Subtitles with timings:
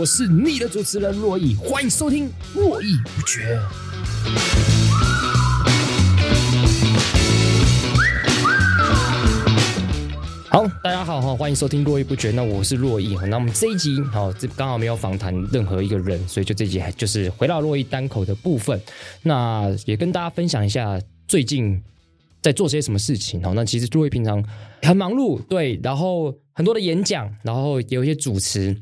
[0.00, 3.60] 我是你的主持人珞亦，欢迎收听络绎不绝。
[10.48, 12.30] 好，大家好哈，欢迎收听络绎不绝。
[12.30, 18.80] 那我是珞亦，那我们这一集好，这刚好没有访谈任何一个人，所以就这集就是回到珞亦单口的部分。
[19.22, 21.78] 那也跟大家分享一下最近
[22.40, 23.42] 在做些什么事情。
[23.42, 24.42] 好，那其实珞亦平常
[24.80, 26.34] 很忙碌，对，然后。
[26.52, 28.76] 很多的演讲，然后有一些主持。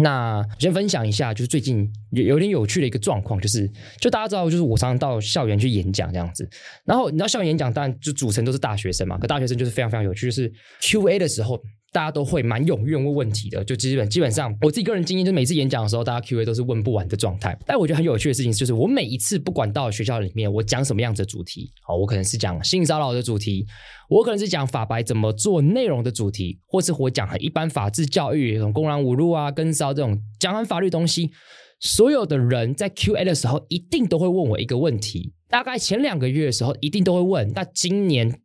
[0.00, 6.48] 那我先分享一下，就是最近有有点有趣的一个状况，就是就大家知道，就是我常常到校园去演讲这样子。
[6.84, 11.60] 然后你知道校园演讲，当然就组成都是大学生嘛，可大学生就是非常非常有趣，就是 Q&A 的时候。
[11.94, 17.56] 大家都会蛮踊跃问问题的，就基本基本上我自己个人经验，就是每次演讲的时候，大家 Q&A 都是问不完的状态。
[17.64, 23.64] 但我觉得很有趣的事情就是，我每一次不管到学校里面，我讲什么样子的主题，好，我可能是讲性骚扰的主题，
[24.08, 31.30] 我可能是讲法白怎么做内容的主题，或是我讲很一般法治教育，这种公然侮辱啊、跟骚这种讲很法律东西，
[31.78, 38.40] 所有的人在 Q&A 的时候一定都会问我一个问题，大概前两个月的时候一定都会问，那今年。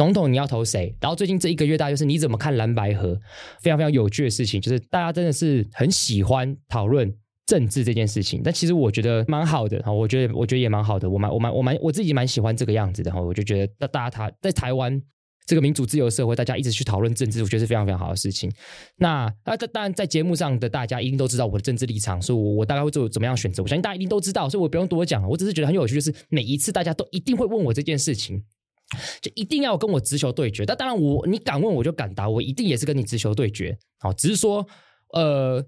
[0.00, 0.96] 总统你要投谁？
[0.98, 3.14] 然后最近这一个月，大家就是你怎么看蓝白河？
[3.60, 8.40] 非常非常有趣的事情，就是大家真的是很喜欢讨论政治这件事情。
[8.42, 13.12] 但其实我觉得蛮好的哈，我觉得我觉得也蛮好的，我蛮我蛮我蛮我自己蛮喜欢这个样子的。
[13.12, 14.98] 哈我就觉得，那大家台在台湾
[15.44, 18.50] 这个民主自由社会，大家一直去讨论政治，我觉得是非常非常好的事情。
[18.96, 25.28] 那那当然在节目上的大家一定都知道我的政治立场，所以我我大概会做怎么样选择，我相信大家一定都知道，所以我不用多讲了。
[25.28, 28.42] 我只是觉得很有趣，就是每一次大家都一定会问我这件事情。
[29.20, 33.76] 就一定要跟我直球对决，但当然我你敢问我就敢答，我一定也是跟你直球对决。
[33.98, 34.66] 好，只是说
[35.12, 35.64] 呃，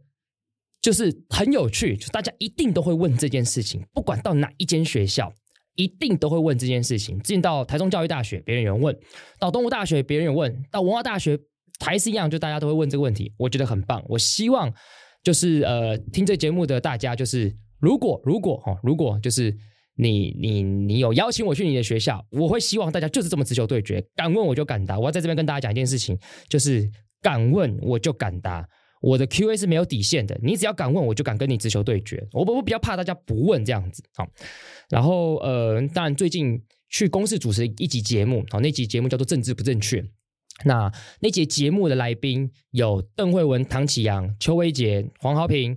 [0.81, 5.33] 就是很有趣，就大家一定都会问这件事情，不管到哪一间学校，
[5.77, 7.19] 一定都会问这件事情。
[7.21, 8.93] 进到台中教育大学，别人有问；
[9.39, 11.39] 到东吴大学，别人有问；到文化大学，
[11.85, 13.33] 还是一样，就大家都会问这个问题。
[13.37, 14.73] 我觉得很棒，我希望
[15.23, 19.57] 就是呃，听这节目的大家，就是如果如果哈，如果就是。
[19.97, 24.99] 你你你有邀请我去你的学校，我会希望大家就是这么直球对决，敢问我就敢答。
[24.99, 28.67] 我要在这边跟大家讲一件事情，就是敢问我就敢答。
[29.03, 32.25] 我的 Q&A 是没有底线的，你只要敢问，我就敢跟你直球对决。
[32.33, 34.03] 我我比较怕大家不问这样子。
[34.15, 34.25] 好，
[34.89, 40.01] 然后呃，当然最近去公视主持一集节目，好，那集节目叫做《政治不正确》。
[40.65, 45.77] 那那节节目的来宾有邓惠文、唐启阳、邱威杰、黄豪平。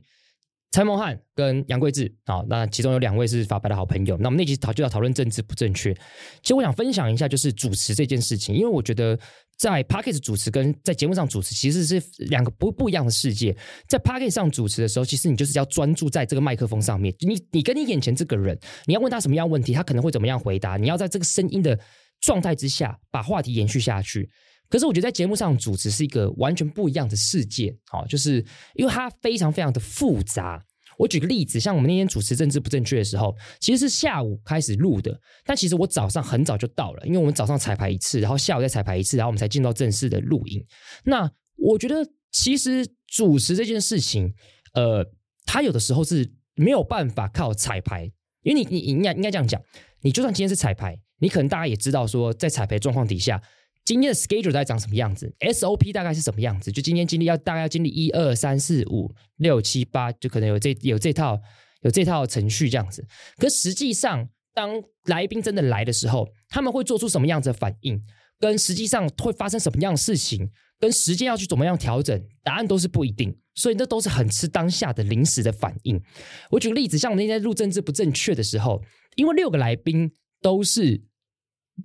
[0.75, 4.18] 蔡孟汉跟杨贵智，好，那其中有两位是法白的好朋友。
[4.18, 5.94] 那我们那集讨就要讨论政治不正确。
[5.94, 9.18] 其实我想分享一下，就是主持这件事情，因为我觉得
[9.58, 13.56] 在 Podcast 主持跟在节目上主持其实是两个不不一样的世界。
[13.88, 21.80] 在 Podcast 上主持的时候，其实你就是要专注在这个麦克风上面，你你跟你眼前这个人，你要问他什么样问题，他可能会怎么样回答，你要在这个声音的
[22.19, 24.30] 状态之下把话题延续下去。
[24.70, 28.44] 可是我觉得在节目上主持是一个完全不一样的世界，好，就是
[28.74, 30.64] 因为它非常非常的复杂。
[30.98, 40.66] 我举个例子，像我们那天主持政治不正确的时候，其实是下午开始录的，但其实我早上很早就到了，因为我们早上彩排一次，然后下午再彩排一次，然后我们才进到正式的录音。
[41.03, 44.34] 那我觉得其实主持这件事情，
[44.74, 45.06] 呃，
[45.46, 48.09] 它有的时候是没有办法靠彩排，
[48.44, 49.62] 因为你你应该应该这样讲，
[50.02, 53.42] 你就算今天是彩排，你可能大家也知道说，在彩排状况底下。
[53.85, 56.72] 今天的 schedule 在长什么样子？SOP 大概是什么样子？
[56.72, 61.40] 就今天经历要大概要经历一二三四五六七八，就可能有这有这套
[61.81, 63.06] 有这套程序这样子。
[63.38, 68.01] 可实际上，当来宾真的来的时候，他们会做出什么样子的反应？
[68.40, 70.50] 跟实际上会发生什么样的事情？
[70.79, 72.19] 跟时间要去怎么样调整？
[72.44, 73.38] 答案都是不一定。
[73.53, 76.02] 所以那都是很吃当下的临时的反应。
[76.50, 78.81] 我举个例子，像我那天录政治不正确的时候，
[79.16, 81.03] 因为六个来宾都是。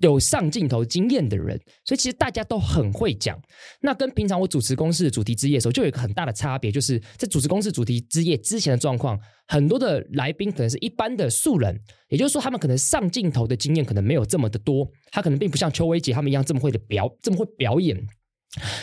[0.00, 3.36] 有上镜头经验的人，所以其实大家都很会讲。
[3.80, 9.18] 那跟平常我主持公司的主题之夜的时候，就有一个很大的差别，就是在主持公司主题之夜之前的状况，
[9.48, 11.76] 很多的来宾可能是一般的素人，
[12.08, 17.96] 也就是说，他们可能上镜头的经验可能没有这么的多，他可能并不像邱薇姐他们一样这么会的表，这么会表演。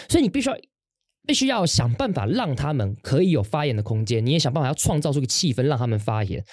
[0.10, 0.58] 所以你必须要
[1.26, 6.44] 必须要想办法让他们可以有发言的空间，你也想办法要创造出一个气氛，让他们发言。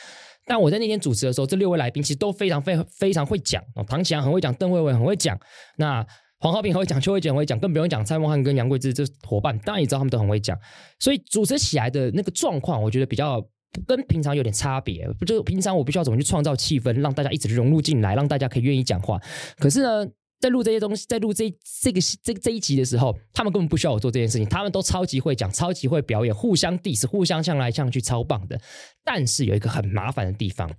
[0.46, 3.84] 但我在那天主持的时候，这六位来宾其实都非常非非常会讲哦。
[3.88, 5.38] 唐启阳很会讲，邓慧文很会讲，
[5.76, 6.06] 那
[6.38, 10.58] 黄浩平很会讲，邱慧娟很会讲，更不用讲蔡孟汉跟杨贵智这伙伴，当然也知道他们都很会讲。
[11.00, 13.42] 所以主持起来的那个状况，我觉得比较
[13.86, 15.08] 跟平常有点差别。
[15.18, 19.18] 不就平常我必须要怎么去创造气氛，让大家一直融入进来，让大家可以愿意讲话。
[19.56, 20.06] 可是呢，
[20.44, 21.50] 在录这些东西，在录这
[21.80, 28.60] 这个这这一集的时候，他们根本不需要我做这件事情，他们都超级会讲，超级会表演，互相 diss，互相向来向去，超棒的。
[29.02, 30.70] 但是有一个很麻烦的地方，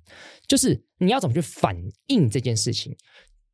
[0.47, 1.75] 就是你要怎么去反
[2.09, 2.95] 应这件事情。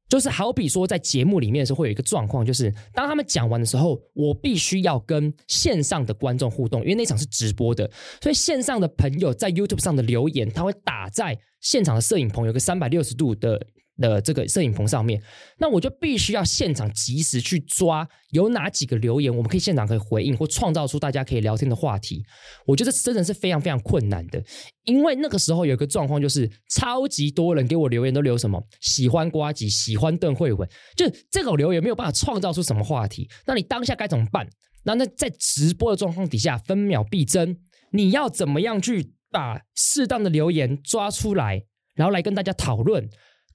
[0.10, 7.90] 就是好比说，在节目里面的时候，会有一个状况，就是当他们讲完的时候，我必须要跟线上的观众互动，因为那场是直播的，
[8.22, 13.66] 所以线上的朋友在 YouTube 上的留言，他会打在现场的摄影棚，有个三百六十度的。
[13.98, 15.22] 的这个摄影棚上面，
[15.60, 22.24] 那我就必须要现场及时去抓有哪几个留言，我们可以现场可以回应或创造出大家可以聊天的话题。
[22.66, 24.44] 我觉得真的是非常非常困难的，
[24.86, 33.30] 因为那个时候有一个状况就是超级多人给我留言，都留什么喜欢瓜吉，喜欢邓慧文，就这种留言没有办法创造出什么话题。
[33.46, 34.48] 那你当下该怎么办？
[34.84, 37.56] 那那在直播的状况底下，分秒必争，
[37.92, 41.62] 你要怎么样去把适当的留言抓出来，
[41.94, 43.08] 然后来跟大家讨论？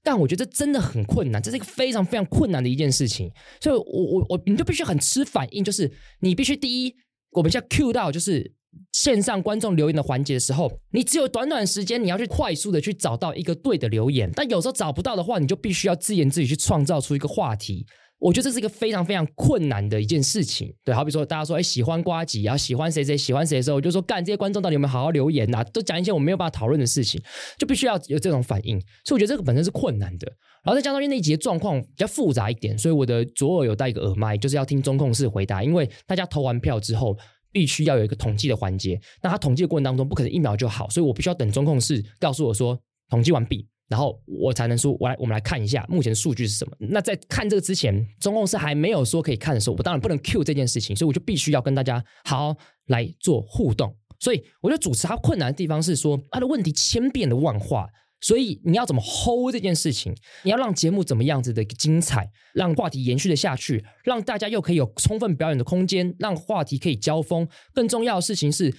[0.06, 3.29] 但我觉得这真的很困难，这是一个非常非常困难的一件事情。
[3.61, 6.94] 所以我，我我，你就必须很吃反应，就是你必须第一，
[7.32, 8.55] 我们现在 Q 到就是
[8.93, 14.31] 线上观众留言的环节的时候，你只有短短时间，你要去快速的去找到一个对的留言。
[14.32, 17.85] 但有时候找不到的话，你就必须要自言自语去创造出一个话题。
[18.19, 25.65] 我觉得这是一个非常非常困难的一件事情，对，好比说大家说，哎，喜欢瓜吉，然后喜欢谁谁喜欢谁的时候，我就说，干这些观众到底有没有好好留言呐、啊？
[25.65, 27.21] 都讲一些我没有办法讨论的事情，
[27.59, 28.81] 就必须要有这种反应。
[29.05, 30.27] 所以我觉得这个本身是困难的。
[30.65, 37.17] 然后再加上因为那一集的状况比较复杂一点，所以我的左耳有戴一个耳麦，就是要听中控室回答，因为大家投完票之后，
[37.53, 38.99] 必须要有一个统计的环节。
[39.23, 42.81] 那他统计的过程当中不可能一秒就好，所以我必须要等中控室告诉我说
[43.11, 43.69] 统计完毕。
[43.88, 46.77] 然后我才能说，我来，我们来看一下目前的数据是什么。
[46.79, 52.56] 那在看这个之前，中控是还没有说可以看的时候，我当然不能 Q 这件事情，所以我就必须要跟大家好好
[52.87, 53.97] 来做互动。
[54.19, 57.87] 所以我觉得主持它困难的地方是说，它的问题千变的万化，
[58.21, 60.12] 所以你要怎么 hold 这件事情？
[60.43, 67.47] 你要让节目怎么样子的精彩，让话题延续的下去，让大家又可以有充分表演的空间，让话题可以交锋。
[67.73, 68.75] 更重要的事情是。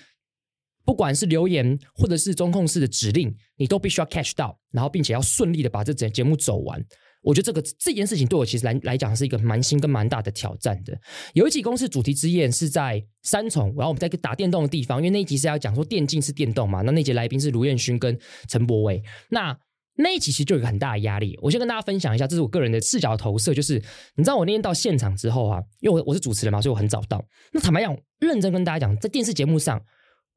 [0.88, 6.82] 不管是留言或者是中控室的指令，你都必须要 catch 到，然后并且要顺利的把这整节目走完。
[7.22, 10.98] 我觉得这个这件事情对我其实来来讲是一个蛮新跟蛮大的挑战的。
[11.34, 16.82] 有一集公司主题之夜是在三重，然后我们在一个打电动的地方，因为那一集是要讲说电竞是电动嘛。
[16.84, 18.18] 那那集来宾是卢彦勋跟
[18.48, 19.04] 陈柏伟。
[19.30, 19.54] 那
[19.98, 21.38] 那一集其实就有一个很大的压力。
[21.42, 23.74] 我先跟大家分享一下，这是我个人的视角投射，就是
[24.16, 27.22] 你知道我那天到现场之后啊，因为我我是主持人嘛，所以我很早到。
[27.52, 29.82] 那坦白讲，认真跟大家讲，在电视节目上。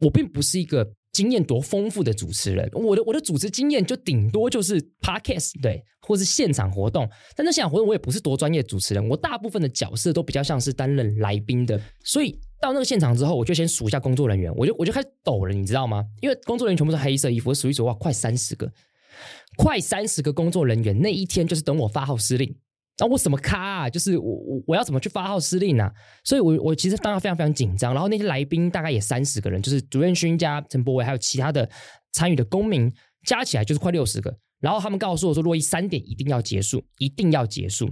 [0.01, 7.09] 我并不是一个经验多丰富的主持人，我的我的主持经验就顶多就是 podcast 对，或是现场活动。
[7.37, 11.81] 但那现场活动我也不是多专业主持人，我大部分的角色都比较像是担任来宾的。
[12.05, 16.05] 所以到那个现场之后，我就先数一下工作人员，我就我就开始抖了，你知道吗？
[16.23, 18.73] 因为工作人员全部是黑色衣服，我数一数哇，快三十个，
[19.57, 22.55] 快三十个工作人员，那一天就是等我发号施令。
[23.01, 23.91] 那、啊、我什么咖啊？
[23.91, 25.91] 就是我我我要怎么去发号施令啊？
[26.23, 27.93] 所以我，我其实当时非常非常紧张。
[27.95, 31.69] 然后那些来宾大概也三十个人，就是主任勋加陈博伟，还有其他的
[32.13, 32.93] 参与的公民，
[33.27, 34.37] 加起来就是快六十个。
[34.61, 37.91] 然后他们告诉我说，洛伊三点一定要结束，一定要结束。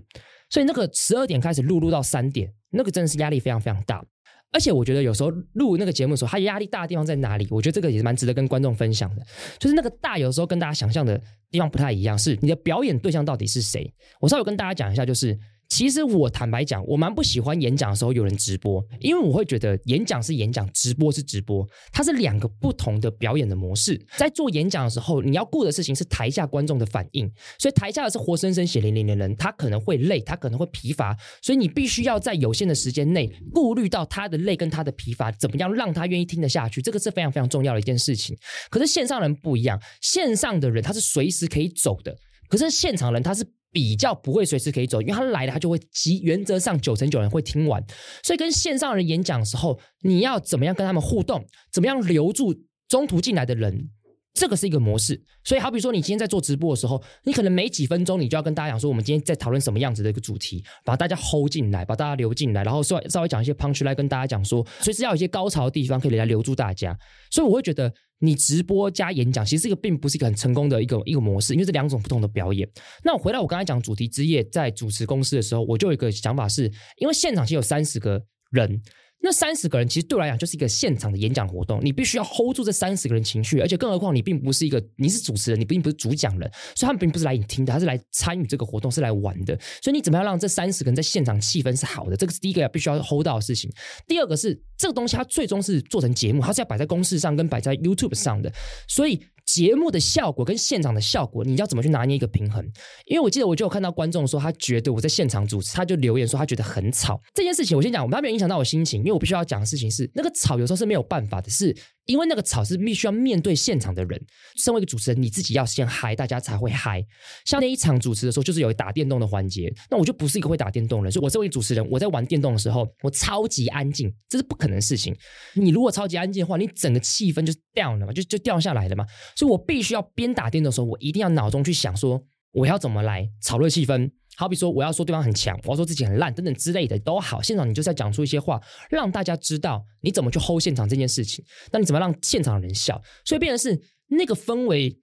[0.50, 4.04] 所以那个十二点开始录，录到三点，那个真的是压力非常非常大。
[4.52, 7.46] 而且我觉得有时候录那个节目的时候，他压力大的地方在哪里？
[7.50, 9.22] 我觉得这个也是蛮值得跟观众分享的。
[9.58, 12.18] 就是那个大，有时候跟大家想象的地方不太一样。
[12.18, 13.92] 是你的表演对象到底是谁？
[14.20, 15.38] 我稍微跟大家讲一下，就是。
[15.68, 24.00] 其实我坦白讲，我蛮不喜欢演讲的时候有人直播，因为我会觉得演讲是演讲，直播是直播，它是两个不同的表演的模式。
[24.16, 38.34] 在做演讲的时候，你要顾的事情是台下观众的反应，所以台下的是活生生血淋淋的人，他可能会累，他可能会疲乏，所以你必须要在有限的时间内顾虑到他的累跟他的疲乏，怎么样让他愿意听得下去，这个是非常非常重要的一件事情。
[38.70, 42.16] 可是线上人不一样，线上的人他是随时可以走的，
[42.48, 43.46] 可是现场人他是。
[43.70, 47.82] 比较不会随时可以走，因为他来了，他就会基原则上九成九人会听完。
[48.22, 51.44] 所以跟线上人演讲的时候，你要怎么样跟他们互动？
[51.72, 52.54] 怎么样留住
[52.88, 53.90] 中途进来的人？
[54.38, 55.20] 这个是一个模式。
[55.42, 66.96] 所以好比说，你今天在做直播的时候，你可能没几分钟，你就要跟大家讲说，我们今天在讨论什么样子的一个主题，把大家 hold 进来，把大家留进来，然后稍微稍微讲一些 punch 来跟大家讲说，随时要有一些高潮的地方可以来留住大家。
[67.30, 67.92] 所以我会觉得。
[68.20, 72.68] 你直播加演讲，其实这个并不是一个很成功的一个一个模式，因为这两种不同的表演。
[73.04, 76.64] 那我回到我刚才讲主题之夜，在主持公司的时候，我就有一个想法是，
[76.96, 78.82] 因为现场其实有三十个人。
[79.20, 89.58] 那三十个人其实对我来讲就是一个现场的演讲活动，你必须要 hold 住这三十个人情绪，而且更何况你并不是一个，你是主持人，你并不是主讲人，所以他们并不是来你听的，他是来参与这个活动，是来玩的。
[89.82, 92.16] 所以你怎么样让这三十个人在现场气氛是好的？
[92.16, 93.70] 这个是第一个要必须要 hold 到的事情。
[94.06, 98.52] 第二个是这个东西它最终是做成节目，它是要摆在公视上跟摆在 YouTube 上的，
[98.86, 99.20] 所以。
[99.48, 102.62] 节目的效果跟现场的效果，你要怎么去拿捏一个平衡？
[103.06, 107.18] 因为我记得我就有看到观众说，他觉得我在现场主持，他就留言说他觉得很吵。
[107.32, 111.74] 这件事情我先讲，我没有影响到我心情，因为我必须要讲的事情是，那个吵有时候是没有办法的，是
[112.08, 114.18] 因为那个吵是必须要面对现场的人。
[114.56, 117.04] 身为一个主持人，你自己要先嗨，大家才会嗨。
[117.44, 125.14] 像那一场主持的时候，就是有打电动的环节，那我就不是一个会打电动的人，所以我身为主持人，我在玩电动的时候，我超级安静，这是不可能的事情。
[125.52, 129.04] 你如果超级安静的话，你整个气氛就掉了嘛，就就掉下来了嘛。
[129.36, 134.10] 所以我必须要边打电动的时候，我一定要脑中去想说，我要怎么来炒热气氛。
[134.38, 137.42] 好比说，我要说对方很强，我要说自己很烂，等等之类的都好。
[137.42, 141.44] 现场你就是要讲出一些话，让大家知道你怎么去 hold 现场这件事情。
[141.72, 143.02] 那你怎么让现场的人笑？
[143.24, 144.96] 所以变成是那个氛围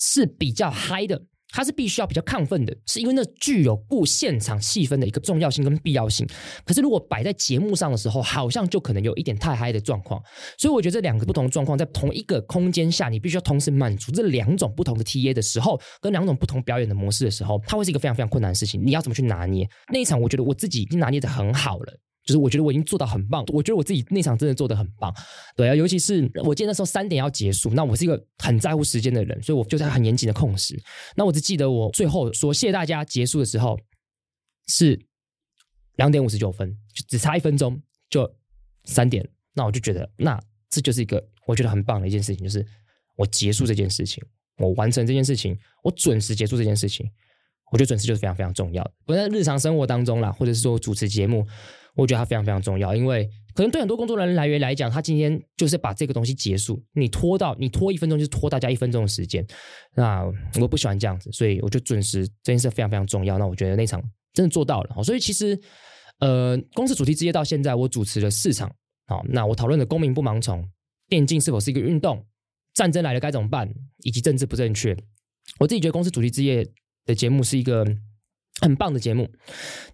[0.00, 1.22] 是比较嗨的。
[1.52, 6.26] 它是必须要比较亢奋的，是因为那具有顾现场气氛的一个重要性跟必要性。
[6.64, 10.22] 可是如果摆在节目上的时候，好像就可能有一点太嗨的状况。
[10.56, 18.84] 所以我觉得这两个不同的状况在同一个空间下，你必须要同时满足这两种不同的 TA 的时候，跟两种不同表演的模式的时候，它会是一个非常非常困难的事情。
[18.84, 19.68] 你要怎么去拿捏？
[19.92, 21.92] 那一场，我觉得我自己已经拿捏的很好了。
[22.22, 25.12] 就是我觉得我已经做到很棒，我觉得我自己那场真的做得很棒，
[25.56, 30.80] 对啊，尤其是我记得那时候三点要结束，那我是一个很在乎时间的人，所以我就在很严谨的控时。
[31.16, 33.78] 那我只记得我最后说谢谢大家结束的时候
[34.68, 35.00] 是
[35.96, 38.30] 两点五十九分，就只差一分钟就
[38.84, 42.64] 三点，那我就觉得那这就是一个我觉得很棒的一件事情，就是
[43.16, 44.22] 我结束这件事情，
[44.58, 47.10] 我完成这件事情，我准时结束这件事情，
[47.72, 51.46] 我觉得准时就是非常非常重要的，不在日常生活当中啦，或者是说主持节目。
[51.94, 59.44] 我觉得它非常非常重要，因为可能对很多工作人员来源来讲，他今天就是把这个东西结束，你拖到你拖一分钟，就是拖大家一分钟的时间。
[59.94, 60.24] 那
[60.60, 63.38] 我不喜欢这样子，所以我就准时这件事非常非常重要。
[63.38, 64.00] 那我觉得那场
[64.32, 65.02] 真的做到了。
[65.02, 65.60] 所以其实
[66.20, 68.70] 呃，公司主题之夜到现在我主持了四场。
[69.08, 70.64] 好，那我讨论的公民不盲从、
[71.08, 72.24] 电竞是否是一个运动、
[72.72, 73.68] 战争来了该怎么办，
[74.04, 74.96] 以及政治不正确。
[75.58, 76.64] 我自己觉得公司主题之夜
[77.04, 77.84] 的节目是一个
[78.60, 79.28] 很棒的节目，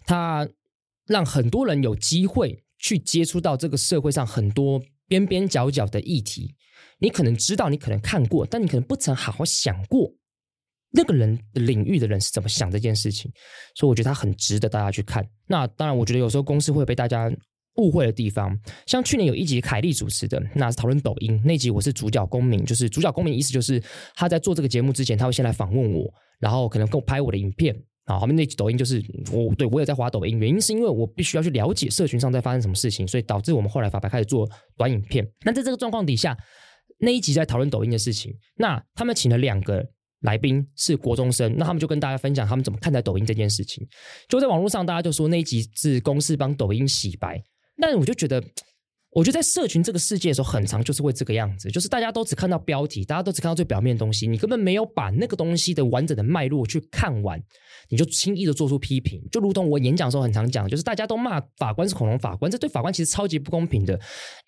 [0.05, 0.47] 它。
[1.07, 6.53] 让很多人有机会去接触到这个社会上很多边边角角的议题，
[6.99, 10.13] 你可能知道，你可能看过，但你可能不曾好好想过
[10.91, 13.31] 那个人领域的人是怎么想这件事情，
[13.75, 15.27] 所以我觉得他很值得大家去看。
[15.47, 17.31] 那当然，我觉得有时候公司会被大家
[17.75, 23.81] 误会的地方，像去年有一集凯莉主持的，那是讨论抖音那集，我是主角公民，就是主角公民意思就是
[24.15, 27.75] 他在做这个节目之前，他会先来访问我，然后可能跟我拍我的影片。
[28.07, 35.29] 啊，后面那集抖音就是我对我也在滑抖音，原因是因为我必须要去了解社群上在发生什么事情，所以导致我们后来法白开始做短影片。
[35.45, 36.35] 那在这个状况底下，
[36.99, 39.85] 那一集在讨论抖音的事情，那他们请了两个
[40.21, 43.85] 来宾是国中生，那他们就跟大家分享他们怎么看待抖音这件事情。
[44.27, 47.43] 就在网络上，大家就说那一集是公司帮抖音洗白，
[47.81, 48.41] 但我就觉得。
[49.17, 57.41] 我觉得在社群这个世界的时候，很常就是会这个样子，就是大家都只看到标题，大家都只看到最表面的东西，你根本没有把那个东西的完整的脉络去看完，
[57.89, 63.99] 你就轻易的做出批评，就如同我演讲的时候很常讲，就是大家都骂法官是恐龙法官，这对法官其实超级不公平的，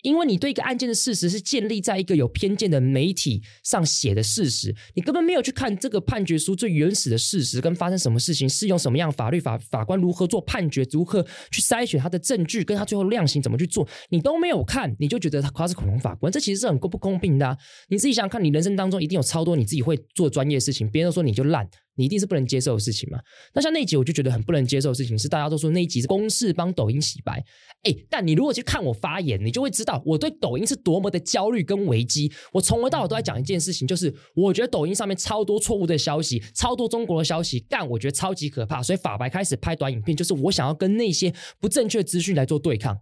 [0.02, 14.59] 因为你对一个案件的事实是建立在一个有偏见的媒体上写的事实，你根本没有去看这个判决书最原始的事实跟发生什么事情，是用什么样法律法法官如何做判决，如何去筛选他的证据，跟他最后量刑怎么去做，你都没有。
[14.60, 17.56] 我看你就觉得他夸是恐龙法官，这其实是很不公平的。
[17.88, 23.18] 你自己想想看，你人生当中一定有超多你自己会做专业的事情，别人都说你就烂，你一定是不能接受的事情嘛。
[23.54, 27.42] 那像那一集我就觉得很不能接受的事情是，大家都说那一集是公式帮抖音洗白，
[27.84, 32.30] 哎，但你如果去看我发言，你就会知道我对抖音是多么的焦虑跟危机。
[32.52, 38.82] 我从头到尾都在讲一件事情，就是我觉得抖音上面超多错误的消息，超多中国的消息，但我觉得超级可怕。
[38.82, 42.98] 所以法白开始拍短影片，就是我想要跟那些不正确资讯来做对抗。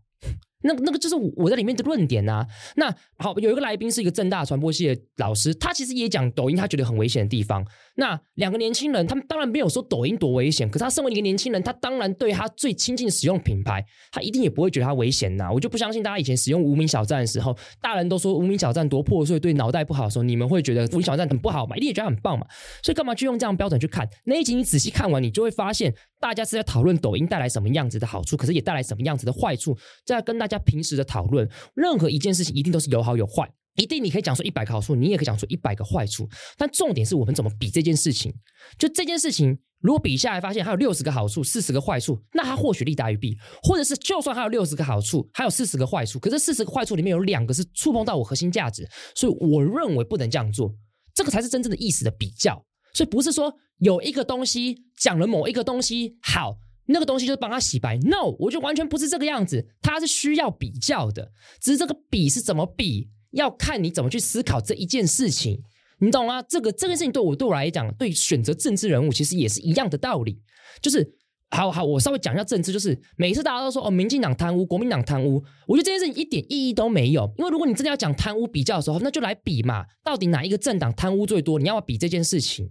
[0.63, 2.47] 那那个就是我在里面的论点呐、啊。
[2.77, 7.65] 那好，有一个来宾是一个正大传播系的老师，他其实也讲抖音，他觉得很危险的地方。
[7.99, 15.51] 那两个年轻人，他们当然没有说抖音多危险，可是他身为一个年轻人，他当然对他最亲近使用品牌，他一定也不会觉得他危险呐。
[15.53, 21.77] 我就不相信大家以前使用无名小站的时候，大人都说无名小站多破碎，对脑袋不好的时候，你们会觉得无名小站很不好嘛？
[21.77, 22.47] 一定也觉得很棒嘛？
[22.85, 24.55] 所以干嘛去用这样标准去看那一集？
[24.55, 31.49] 你仔细看完，你就会发现，大家是在讨论抖音带来什么样子的好处，可是也带来什么样子的坏处，在跟大家平时的讨论。
[31.75, 36.29] 任何一件事情一定都是有好有坏，一定你可以讲出一百个好处，你也可以讲出一百个坏处。
[36.59, 38.35] 但重点是我们怎么比这件事情。
[38.79, 43.33] 就这件事情，如果比下来发现还有六十个好处，四十个坏处，那它或许利大于弊；
[43.63, 50.75] 或者是就算还有六十个好处，还有四十个坏处，可是四十个坏处里面有两个是触碰到我核心价值，所以我认为不能这样做。
[51.15, 52.63] 这个才是真正的意思的比较。
[52.93, 56.59] 所以不是说有一个东西讲了某一个东西好。
[56.91, 61.31] 那个东西就是帮他洗白，no，我就完全不是这个样子，他是需要比较的，
[61.61, 65.63] 只是这个比是怎么比，要看你怎么去思考这一件事情，
[66.01, 66.43] 你懂吗？
[66.43, 70.41] 这个这件事情对我对我来讲，对选择政治人物其实也是一样的道理，
[70.81, 71.17] 就是
[71.51, 77.33] 好好，我稍微讲一下政治，就是每次大家都说哦，民进党贪污，国民党贪污，我觉得这件事情一点意义都没有。
[77.39, 81.59] 因为如果你真的要讲贪污比较的时候，那就来比嘛，到底哪一个政党贪污最多？
[81.59, 82.71] 你要比这件事情？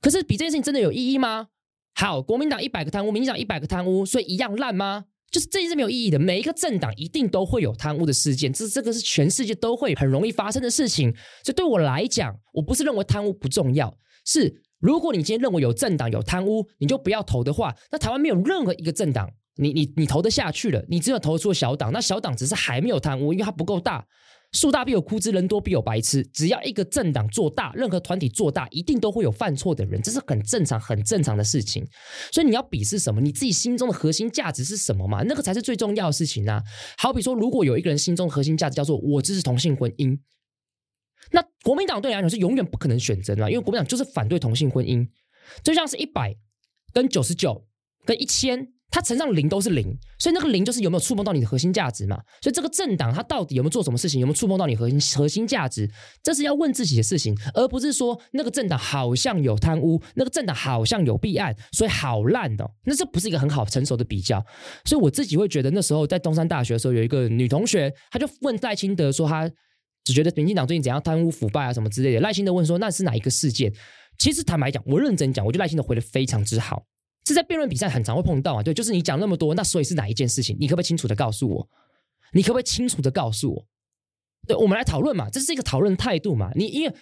[0.00, 1.48] 可是比这件事情真的有意义吗？
[1.94, 5.06] 好，国民党一百个贪污，民进党一百个贪污，所以一样烂吗？
[5.30, 6.18] 就是这件事没有意义的。
[6.18, 11.14] 每一个政党一定都会有贪污的事件，这这个是全世界都会很容易发生的事情。
[11.44, 14.62] 所以对我来讲，我不是认为贪污不重要，是。
[14.80, 24.06] 如果你今天认为有政党有贪污，你就不要投的话，那台湾没有任何一个政党，你你你投得下去了，你只有投出小党，那小党只是还没有贪污，因为它不够大。
[24.52, 26.24] 树大必有枯枝，人多必有白痴。
[26.32, 31.86] 只要一个政党做大，任何团体做大，一定都会有犯错的人，这是很正常、很正常的事情。
[32.32, 33.20] 所以你要比是什么？
[33.20, 35.22] 你自己心中的核心价值是什么嘛？
[35.24, 36.62] 那个才是最重要的事情啊！
[36.96, 40.18] 好比说，如果有一个人心中核心价值叫做“我支持同性婚姻”。
[41.30, 45.06] 那国民党对你来讲是永远不可能选择的，因为国民党就是反对同性婚姻，
[45.62, 46.34] 就像是一百
[46.94, 47.66] 跟九十九
[48.06, 49.84] 跟一千，它乘上零都是零，
[50.18, 52.16] 所以那个零就是有没有触碰到你的核心价值嘛？
[52.40, 55.90] 所以这个政党它到底有没有做什么事情，有没有触碰到你核心核心价值，
[56.22, 64.44] 这是要问自己的事情，而不是说那个政党好像有贪污，那个政党好像有弊案，所以好烂的，那这不是一个很好成熟的比较。
[64.84, 69.50] 所以我自己会觉得那时候在东山大学的时候，有一个女同学，她就问赖清德说她。
[70.04, 73.70] 只觉得民进党最近怎样贪污腐败啊什么之类的，赖清德问说那是哪一个事件？
[74.18, 76.82] 其实坦白讲，我认真讲，我觉得赖清德回的非常之好。
[77.28, 80.56] 这在辩论比赛很常会碰到啊，对，就是你讲那么多，那所以是哪一件事情？
[80.58, 81.68] 你可不可以清楚的告诉我？
[82.32, 83.66] 你可不可以清楚的告诉我？
[84.46, 86.50] 对，我们来讨论嘛，这是一个讨论态度嘛。
[86.54, 86.94] 你因为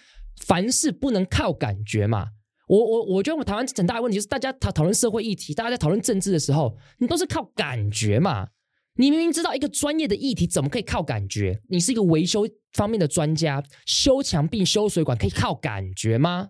[0.45, 2.27] 凡事不能靠感觉嘛。
[2.67, 8.49] 我我我觉得我们台湾很大的问题就是，大家讨讨论社会议题，大家在讨论政治的时候，你都是靠感觉嘛。
[8.95, 11.61] 你明明知道一个专业的议题怎么可以靠感觉？
[11.69, 16.49] 你是一个维修方面的专家，修墙壁、修水管可以靠感觉吗？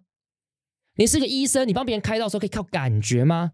[0.95, 3.51] 你是个医生，你帮别人开刀时候可以靠感觉吗？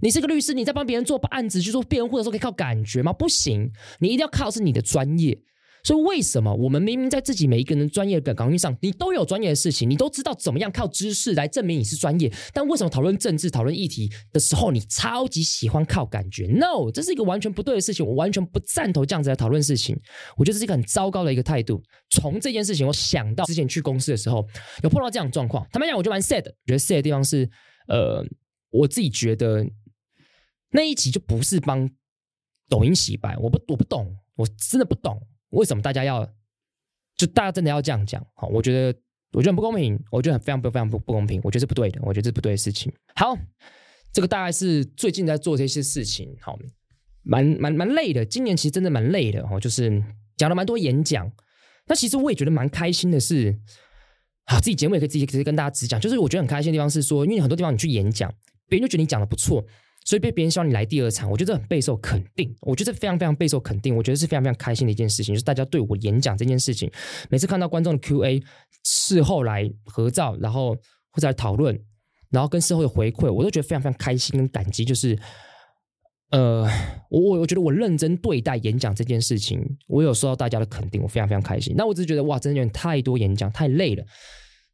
[0.00, 3.12] 你是个律师，你在帮别人做案子去做辩护的时候可以靠感觉吗？
[3.12, 3.70] 不行，
[4.00, 5.38] 你一定要靠的是你的专业。
[5.86, 19.94] 所以为什么我们明明在自己每一个人专业的岗位上，你都有专业的事情，你都知道怎么样靠知识来证明你是专业，但为什么讨论政治、讨论议题的时候，你超级喜欢靠感觉？No，这是一个完全不对的事情，我完全不赞同这样子来讨论事情。
[20.38, 21.82] 我觉得这是一个很糟糕的一个态度。
[22.08, 24.42] 从这件事情，我想到之前去公司的时候，
[24.82, 25.66] 有碰到这样的状况。
[25.70, 26.44] 坦白讲，我就蛮 sad。
[26.64, 27.46] 觉得 sad 的地方是，
[27.88, 28.24] 呃，
[28.70, 29.62] 我自己觉得
[30.74, 31.88] 那一集就不是帮
[32.68, 35.24] 抖音洗白，我不，我不懂，我真的不懂。
[35.50, 36.28] 为什么大家要
[37.16, 38.20] 就大家真的要这样讲？
[38.34, 38.98] 好，我觉得
[39.32, 42.92] 我觉得很不公平，我觉得很非常非常不不公平，我觉得是不对的，我觉得这是不对的事情。
[43.14, 43.38] 好，
[44.12, 46.58] 这个大概是最近在做这些事情，好，
[47.22, 48.24] 蛮蛮蛮累的。
[48.24, 50.02] 今年其实真的蛮累的哦，就是
[50.36, 51.30] 讲了蛮多演讲。
[51.86, 53.56] 那其实我也觉得蛮开心的是，
[54.46, 58.28] 好，自己节目也可以自己直接跟大家直讲，就是我觉得很开心的地方是说，因为很多地方你去演讲，
[58.68, 59.64] 别人就觉得你讲的不错。
[60.04, 62.54] 所以被别人希望你来第二场，我觉得很备受肯定。
[62.60, 66.90] 我觉得非常非常备受肯定，我觉得是非常非常开心的一件事情，就是大家对我演讲这件事情，
[67.30, 68.42] 每次看到观众的 Q&A，
[68.84, 70.76] 事后来合照，然后
[71.10, 71.78] 或者来讨论，
[72.30, 74.84] 然后跟事后的回馈，我都觉得非常非常开心跟感激。
[74.84, 75.18] 就是，
[76.30, 76.68] 呃，
[77.08, 81.74] 我我我觉得我认真对待演讲这件事情，我有收到大家的肯定，我非常非常开心。
[81.78, 84.04] 那我只是觉得哇，真的有点太多演讲，太累了。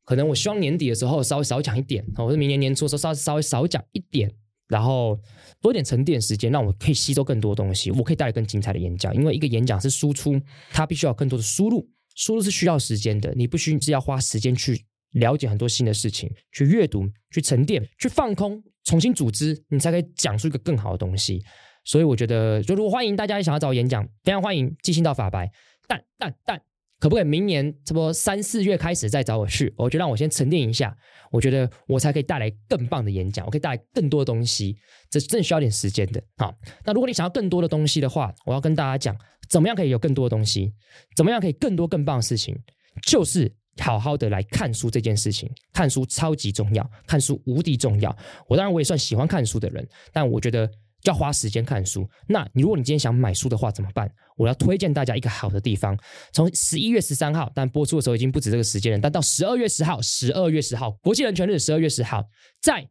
[0.05, 4.29] 可能我希望年底的时候稍微少讲一点，或者明年年初的时候稍微稍微少讲一点。
[4.71, 5.19] 然后
[5.61, 9.15] 多一点沉淀时间，让我可以吸收更多东西，我可以带来更精彩的演讲。
[9.15, 13.35] 因为一个演讲是输出，它必须要更多的输入，输入是需要时间的。
[13.35, 14.81] 你不需是要花时间去
[15.15, 21.43] 了解很多新的事情，去阅读，去沉淀，去放空，重新组织，你才可以讲出一个更好的东西。
[21.85, 25.51] 所以我觉得，就如果欢迎大家也想要找我演讲，非常欢迎寄信到法白，
[25.89, 26.63] 但但但。
[27.01, 29.73] 可不可以明年差不多三四月开始再找我去？
[29.77, 30.95] 我就让我先沉淀一下，
[31.33, 34.77] 我觉得我才可以带来更棒的演讲，我可以带来更多的东西，
[35.09, 36.23] 这正需要点时间的。
[36.37, 39.17] 好，那如果你想要更多的东西的话，我要跟大家讲，
[39.49, 40.75] 怎么样可以有更多的东西？
[41.17, 42.55] 怎么样可以更多更棒的事情？
[43.03, 48.15] 就是好好的来看书这件事情，看书超级重要，看书无敌重要。
[48.47, 50.71] 我当然我也算喜欢看书的人，但我觉得。
[51.05, 54.11] 要花时间看书，那你如果你今天想买书的话怎么办？
[54.37, 55.99] 我要推荐大家一个好的地方，
[56.33, 62.25] 从十一月十三号，但播出的时候已经不止这个时间了，但到十二月十号，十二月十号国际人权日，十二月十号
[62.61, 62.89] 在。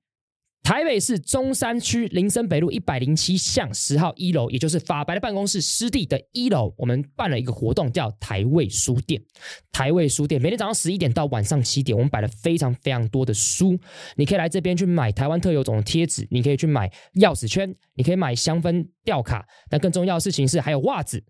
[0.62, 9.19] 台北市中山区林森北路一百零七巷十号一楼，也就是法白的办公室湿地的一楼，我们办了一个活动，叫台味书店。
[9.72, 13.80] 台味书店每天早上十一点到晚上七点，我们摆了非常非常多的书，
[14.15, 19.43] 你可以来这边去买台湾特有种的贴纸，你可以去买钥匙圈，你可以买香氛吊卡。
[19.72, 21.24] 但更重要的事情是，还有袜子。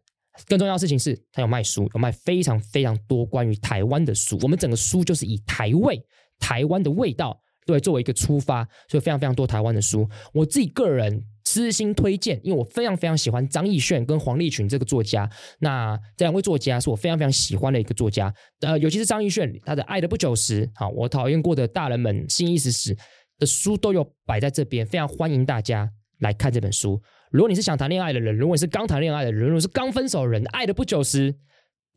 [0.47, 4.37] 更重要的事情是，它有卖书，有卖非常非常多关于台湾的书。
[4.41, 6.01] 我们整个书就是以台味、
[6.39, 7.39] 台湾的味道。
[7.69, 10.09] 对，作为一个出发，所以非常非常多台湾的书。
[10.33, 15.29] 我自己个人私心推荐，因为我非常非常喜欢张亦绚跟黄立群这个作家。
[15.59, 18.33] 那这两位作家是我非常非常喜欢的一个作家。
[18.61, 22.97] 呃，尤其是张亦绚，他的《爱的不久时》好，我讨厌过的大人们、新意识史
[23.37, 25.87] 的书都有摆在这边，非常欢迎大家
[26.21, 26.99] 来看这本书。
[27.29, 31.31] 如果你是想谈恋爱的人，如果你是刚谈恋爱的人，如果是刚分手的人，《爱的不久时》，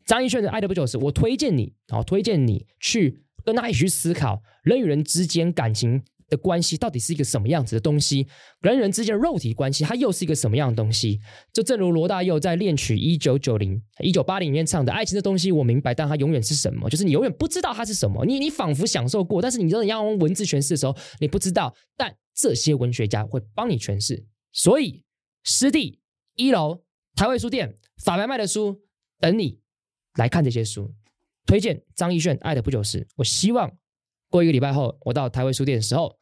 [0.05, 3.23] 张亦绚的《爱的不久时》，我推荐你，好，推荐你去。
[3.43, 8.25] 跟他一起去思考人与人之间感情的关系到底是一个什么样子的东西，
[8.61, 11.19] 人与人之间的肉体关系它又是一个什么样的东西？
[11.51, 16.89] 就正如罗大佑在《恋曲一九九零一九八零》里面唱的：“爱情的东西我明白，但它永远是什么？
[16.89, 18.25] 就是你永远不知道它是什么。
[18.25, 21.75] 你你仿佛享受过，但是你真的要用文字诠释的时候，你不知道。
[21.97, 24.25] 但这些文学家会帮你诠释。
[24.53, 25.03] 所以，
[25.43, 25.99] 师弟
[26.35, 26.83] 一楼
[27.15, 28.81] 台味书店法白卖的书
[29.19, 29.59] 等你
[30.15, 30.95] 来看这些书。”
[31.45, 33.71] 推荐张亦绚《爱的不久时》，我希望
[34.29, 36.09] 过一个礼拜后，我到台味书店的时候，《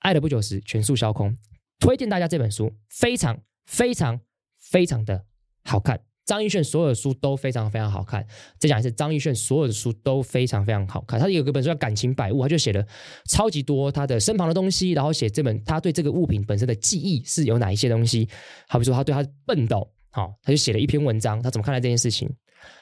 [0.00, 1.36] 爱的不久时》全数销空。
[1.78, 4.20] 推荐大家这本书，非常非常
[4.58, 5.24] 非常的
[5.64, 6.00] 好看。
[6.24, 8.26] 张亦绚所有的书都非常非常好看。
[8.58, 11.20] 再讲一次，张亦绚所有的书都非常非常好看。
[11.20, 12.84] 他有一本书叫《感情百物》，他就写了
[13.30, 18.28] 超级多他的身旁的东西，然后写这本他对这个物品本身的记忆是有哪一些东西。
[18.66, 22.28] 好比说，他对他笨斗，好，他就写了一篇文章，他怎么看待这件事情。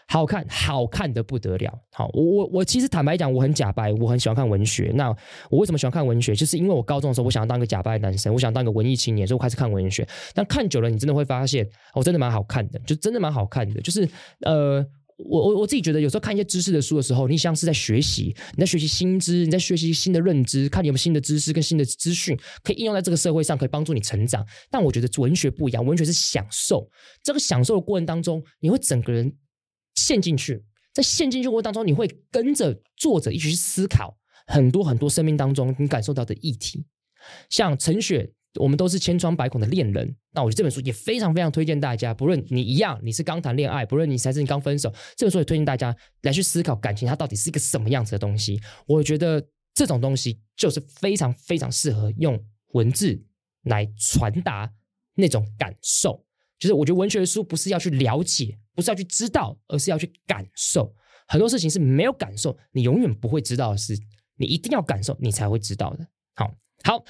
[0.06, 1.72] 好看，好看的不得了。
[1.92, 4.92] 好，我我我其实坦白讲，我很假白，我很喜欢看文学。
[4.94, 5.08] 那
[5.50, 6.34] 我为什么喜欢看文学？
[6.34, 10.06] 就是因为我高中的时候，我想要当一个假白的男生，我想当一个文艺青年，所以我开始看文学。
[10.34, 13.80] 但看久了，你真的会发现，我、哦、真的蛮好看的，就真的蛮好看的。
[13.80, 14.08] 就是
[14.40, 14.84] 呃，
[15.16, 24.44] 我我我自己觉得，有时候看一些知识的书的时候，你像是在学习，你在学习新知，你在学习新的认知，看你有没有新的知识跟新的资讯可以应用在这个社会上，可以帮助你成长。
[24.70, 26.88] 但我觉得文学不一样，文学是享受。
[27.22, 29.32] 这个享受的过程当中，你会整个人。
[29.94, 36.84] 陷进去，在陷进去过程当中，你会跟着作者一起去思考很多很多生命当中你感受到的议题。
[37.48, 40.16] 像陈雪，我们都是千疮百孔的恋人。
[40.32, 48.60] 那我觉得这本书也非常非常推荐大家，不论你一样，你是刚谈恋爱，不论你才是你刚分手，这本书也推荐大家来去思考感情，它到底是一个什么样子的东西。
[48.86, 52.38] 我觉得这种东西就是非常非常适合用
[52.72, 53.24] 文字
[53.62, 54.70] 来传达
[55.14, 56.24] 那种感受。
[56.64, 60.90] 就是我觉得文学的书不是要去了解，不是要去知道，而是要去感受。
[61.28, 63.94] 很多事情是没有感受，你永远不会知道的事，
[64.38, 66.06] 你一定要感受，你才会知道的。
[66.34, 67.04] 好，好，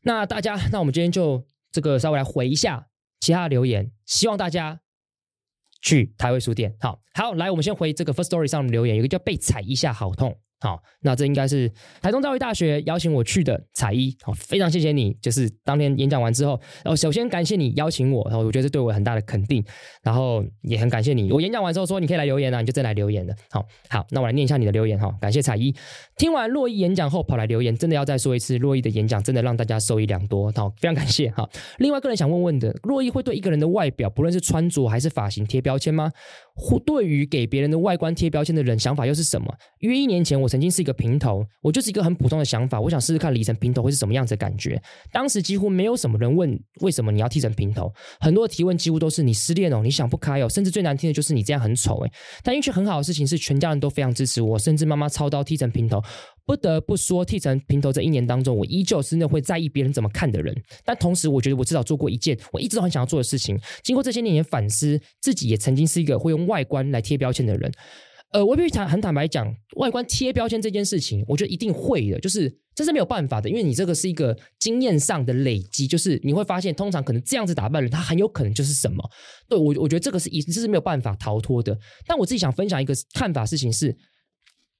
[0.00, 2.88] 那大家，那我们今天就这个稍微来回一下
[3.20, 4.80] 其他的留言，希望大家
[5.82, 6.74] 去台味书店。
[6.80, 10.40] 好，好，来，我们先回这个 first story 上的留言，有个叫被踩一下好痛。
[10.58, 19.62] 好，那这应该是台中教育大学邀请我去的彩衣，好，非常谢谢你，就是当天演讲完之后，然后首先感谢你邀请我，然后我觉得这对我很大的肯定，
[20.02, 25.74] 然后也很感谢你，我演讲完之后说你可以来留言啊，你就真来留言了，好，好，那我来念一下你的留言哈，感谢彩衣，
[26.16, 31.46] 听完洛伊演讲后跑来留言，真的要再说一次，洛伊的演讲真的让大家受益良多，好，非常感谢哈。
[31.78, 36.10] 另外个人想问问的，洛伊会对一个人的外表，不论是穿着还是发型贴标签吗？
[36.86, 39.54] 对于给别人的外观贴标签的人，想法又是什么？
[39.78, 44.80] 因为一年前，我曾经是一个平头，我就是一个很普通的想法，我想试试看理成平头会是什么样子的感觉。
[45.12, 52.10] 当时几乎没有什么人问为什么你要剃成平头，很多的提问几乎都是你失恋哦，你想不开哦，甚至最难听的就是你这样很丑诶。
[52.42, 56.02] 但运气很好的事情是，全家人都非常支持我，甚至妈妈操刀剃成平头。
[56.46, 60.54] 不得不说，剃成平头这一年当中，我依旧是那会在意别人怎么看的人。
[60.84, 63.58] 但同时，我觉得我至少做过一件我一直都很想要做的事情。
[63.82, 67.72] 经过这些年也反思，自己也曾经是一个会用外观来贴标签的人。
[68.30, 79.02] 呃，我必须坦很坦白讲，外观贴标签这件事情，我觉得一定会的，就是这是没有办法的，因为你这个是一个经验上的累积，就是你会发现，通常可能这样子打扮人，他很有可能就是什么。
[79.48, 81.76] 对，我，我觉得这个是一，这是没有办法逃脱的。
[82.06, 83.96] 但我自己想分享一个看法事情是。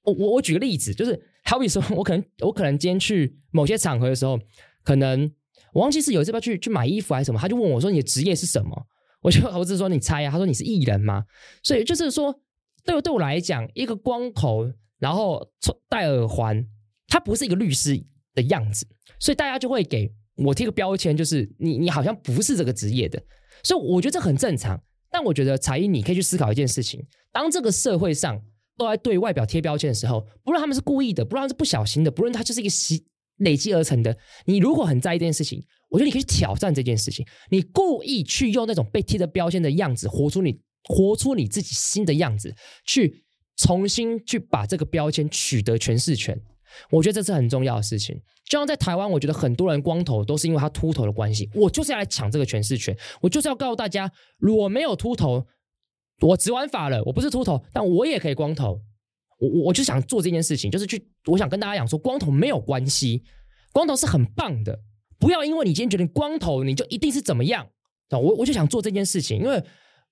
[0.03, 4.37] 我我我举个例子，就是好比说，我可能我可能今天去某些场合的时候，
[4.83, 5.31] 可能
[5.71, 8.87] 我忘记是有一次要去去买衣服还是什么，他就问我说：“你的职业是什么？”
[9.23, 11.25] 我就我只说：“你猜呀。”他说：“你是艺人吗？”
[11.63, 12.37] 所以就是说，
[12.83, 15.49] 对我对我来讲，一个光头然后
[15.87, 16.67] 戴耳环，
[17.07, 17.97] 他不是一个律师
[18.35, 18.85] 的样子，
[19.17, 23.23] 所以大家就会给我贴个标签，就是你你好像不是这个职业的。
[23.63, 24.81] 所以我觉得这很正常。
[25.09, 28.41] 但我觉得采一，你可以去思考一件事情：当这个社会上。
[28.77, 33.03] 都在对外表贴标签的时候，不论他们是故意的，不论他是不小心的，不论他就是一个习
[33.37, 34.15] 累积而成的。
[34.45, 37.25] 你如果很在意这件事情，我觉得你可以去挑战这件事情。
[37.49, 42.53] 你故意去用那种被贴的标签的样子，活出你活出你自己新的样子，
[42.85, 43.23] 去
[43.57, 46.39] 重新去把这个标签取得诠释权。
[46.91, 48.15] 我觉得这是很重要的事情。
[48.45, 51.49] 就像在台湾，我觉得很多人光头都是因为他秃头的关系。
[51.53, 55.45] 我就是要来抢这个诠释权，我就是要告诉大家，我没有秃头。
[56.21, 58.81] 我植完发了，我不是秃头，但我也可以光头。
[59.39, 63.23] 我我我就想做这件事情，就是去，我想跟大家讲说，光头没有关系，
[63.71, 64.79] 光头是很棒的，
[65.19, 67.67] 不要因为你今天觉得光头你就一定是怎么样。
[68.09, 69.61] 我我就想做这件事情，因为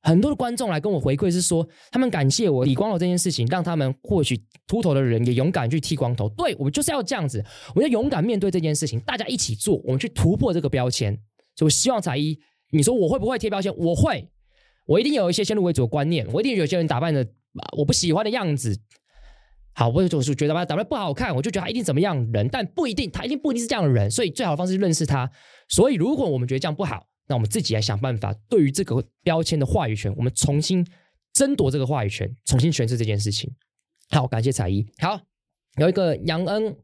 [0.01, 6.29] 很多的观众来跟我回馈是说，他们感谢我理光头这件事情，让他们或许秃头的人也勇敢去剃光头。
[6.29, 11.13] 对，我们就是要这样子，我们要勇敢面对这件事情，大家一起做，我们去突破这个标签。
[11.55, 12.37] 所以我希望采一，
[12.71, 13.73] 你说我会不会贴标签？
[13.75, 14.29] 我会，
[14.85, 17.25] 我一定有一些先入为主的观念，我一定有些人打扮的
[17.77, 18.79] 我不喜欢的样子。
[19.73, 24.09] 好，我就是觉得吧，打扮不好看，我就觉得他一定怎么样人，但不一定，他一定不一定是这样的人。
[24.09, 25.29] 所以最好的方式是认识他。
[25.67, 30.85] 所以如果我们觉得这样不好，那我们自己来想办法，对于这个标签的话语权，我们重新
[31.33, 33.51] 争夺这个话语权，重新诠释这件事情。
[34.09, 34.85] 好，感谢彩衣。
[34.99, 35.19] 好，
[35.77, 36.75] 有一个杨恩。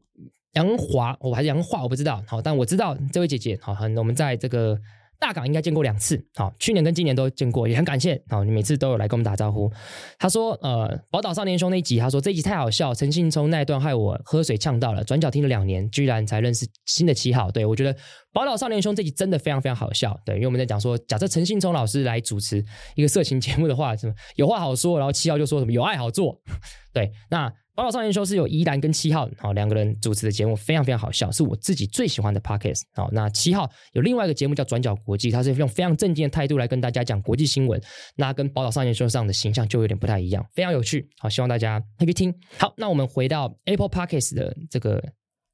[0.54, 2.22] 杨华，我还是杨华，我不知道。
[2.26, 3.58] 好，但我知道这位姐姐。
[3.62, 4.78] 好，很，我们在这个
[5.22, 6.20] 大港应该见过两次。
[6.34, 8.20] 好，去年跟今年都见过，也很感谢。
[8.28, 9.70] 好，你每次都有来跟我们打招呼。
[10.18, 17.52] 他说，呃，宝岛少年兄那一集，他说这一集太好笑，陈信聪那一段害我喝水呛到了，转角听了两年，居然才认识新的七号。
[17.52, 17.96] 对，我觉得
[18.32, 20.18] 宝岛少年兄这集真的非常非常好笑。
[20.26, 22.64] 对，因为我们在讲说，假设陈信聪老师来主持
[22.96, 26.40] 一个色情节目的话，什么有话好说，然后七号就说什么有爱好做。
[26.92, 27.52] 对，那。
[27.74, 32.82] 宝岛少年说是由依兰跟七号好两个人主持的节目，非常非常好笑，是我自己最喜欢的 podcast。
[32.94, 37.80] 好，那七号有另外一个节目叫转角国际，他是用非常正经的态度来跟大家讲国际新闻，
[38.14, 41.08] 那跟宝岛少年说上的形象就有点不太一样，非常有趣。
[41.18, 42.34] 好，希望大家可以去听。
[42.58, 45.02] 好，那我们回到 Apple Podcast 的这个。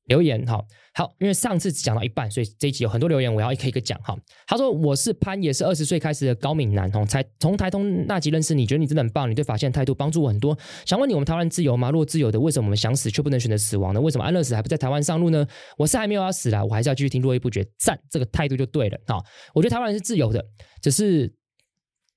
[0.09, 0.63] 留言哈
[0.95, 4.19] 好，因为上次只讲到一半，所以这一集有很多留言，我要一个一个讲哈。
[4.49, 10.59] 他说：“我是潘，也是二十岁开始的高敏男，哦才从台通那集认识你，觉得你真的很棒，你对法线态度帮助我很多。
[10.85, 11.91] 想问你，我们台湾自由吗？
[11.93, 14.01] 若自由的，为什么我们想死却不能选择死亡呢？
[14.01, 15.47] 为什么安乐死还不在台湾上路呢？
[15.77, 18.99] 我是还没有要死啦，我还是要继续听络绎不绝，赞这个态度就对了。
[19.07, 19.23] 哈，
[19.55, 20.45] 我觉得台湾人是自由的，
[20.83, 21.33] 只是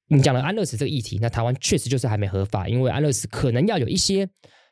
[0.08, 4.28] 你讲了安乐死这个议题，那台湾确实就是还没合法，因为安乐死可能要有一些。”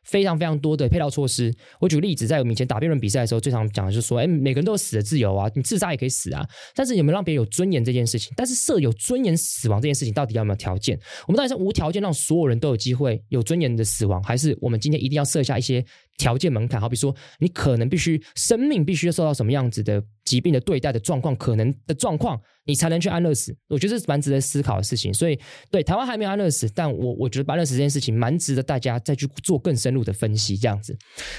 [0.09, 1.53] 非常非常多的配套措施。
[1.79, 6.45] 我举个例子，在我们以前打辩论比赛的时候，最常讲的就是说，哎，每个人都有死的自由啊，你自杀也可以死啊。
[6.73, 8.33] 但是有没有让别人有尊严这件事情？
[8.35, 10.99] 但是设有尊严死亡这件事情，到底要没有条件？
[11.27, 15.83] 我们到底是无条件让所有人都有机会有尊严的死亡，还是我们今天一定要设下一些
[16.19, 16.79] 条件门槛？
[16.79, 22.39] 好比说，你可能必须生命必须要受到什么样子的疾病的对待的状况，可能的状况。
[22.65, 25.11] 你才能去安乐死，我觉得这是蛮值得思考的事情。
[25.11, 25.39] 所以，
[25.71, 30.55] 对台湾还没有安乐死，但我我觉得安乐死这件事情蛮值得大家再去做更深入的分析。
[30.55, 30.95] 这样子，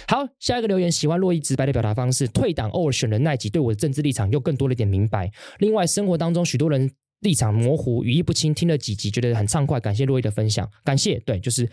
[0.08, 5.30] 好，下一个留言，喜欢洛伊直白的表达方式，退党偶尔选人那集，对我的政治立场又更多了一点明白。
[5.60, 6.90] 另外，生活当中许多人
[7.20, 11.20] 立场模糊、语义不清，听了几集觉得很畅快，感谢洛伊的分享，感谢。
[11.20, 11.70] 对，就是。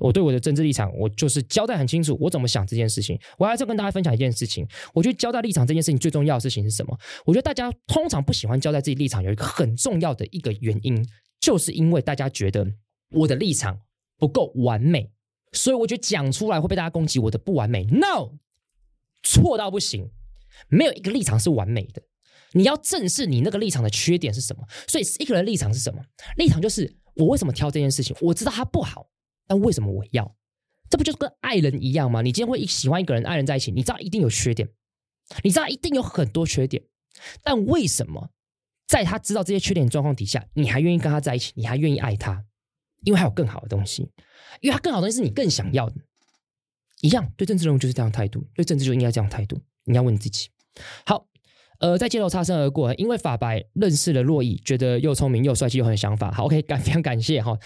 [0.00, 3.18] 我对我的政治立场，我就是交代很清楚，我怎么想这件事情。
[3.38, 6.98] 我还是要跟大家分享一件事情，我觉得交代立场这件事情最重要的事情是什么？
[7.24, 11.06] 我觉得大家通常不喜欢交代自己立场，有一个很重要的一个原因，
[11.38, 12.66] 就是因为大家觉得
[13.10, 13.78] 我的立场
[14.18, 15.12] 不够完美，
[15.52, 17.84] 所以我觉得讲出来会被大家攻击我的不完美。
[17.84, 18.38] No，
[19.22, 20.10] 错到不行，
[20.68, 22.02] 没有一个立场是完美的。
[22.52, 24.64] 你要正视你那个立场的缺点是什么。
[24.88, 26.02] 所以一个人的立场是什么？
[26.36, 29.08] 立场就是我为什么挑这件事情，我知道它不好。
[29.50, 30.36] 但为什么我要？
[30.88, 32.22] 这不就是跟爱人一样吗？
[32.22, 34.68] 你今天会喜欢一个人，爱人在一起，你知道一定有缺点，
[35.42, 36.84] 你知道一定有很多缺点，
[37.42, 38.30] 但为什么
[38.86, 42.44] 在他知道这些缺点状况底下，你还愿意跟他在一起，你还愿意爱他？
[43.02, 44.08] 因为还有更好的东西，
[44.60, 45.96] 因为他更好的东西是你更想要的。
[47.00, 49.58] 一样，对政治人物就是这样态度，对政治就应该这样态度。
[49.84, 50.48] 你要问自己。
[51.06, 51.26] 好，
[51.80, 56.30] 呃，在街头擦身而过，因为法白认识了洛伊，觉得又聪明又帅气又很有想法。
[56.30, 57.58] 好，OK，感非常感谢哈。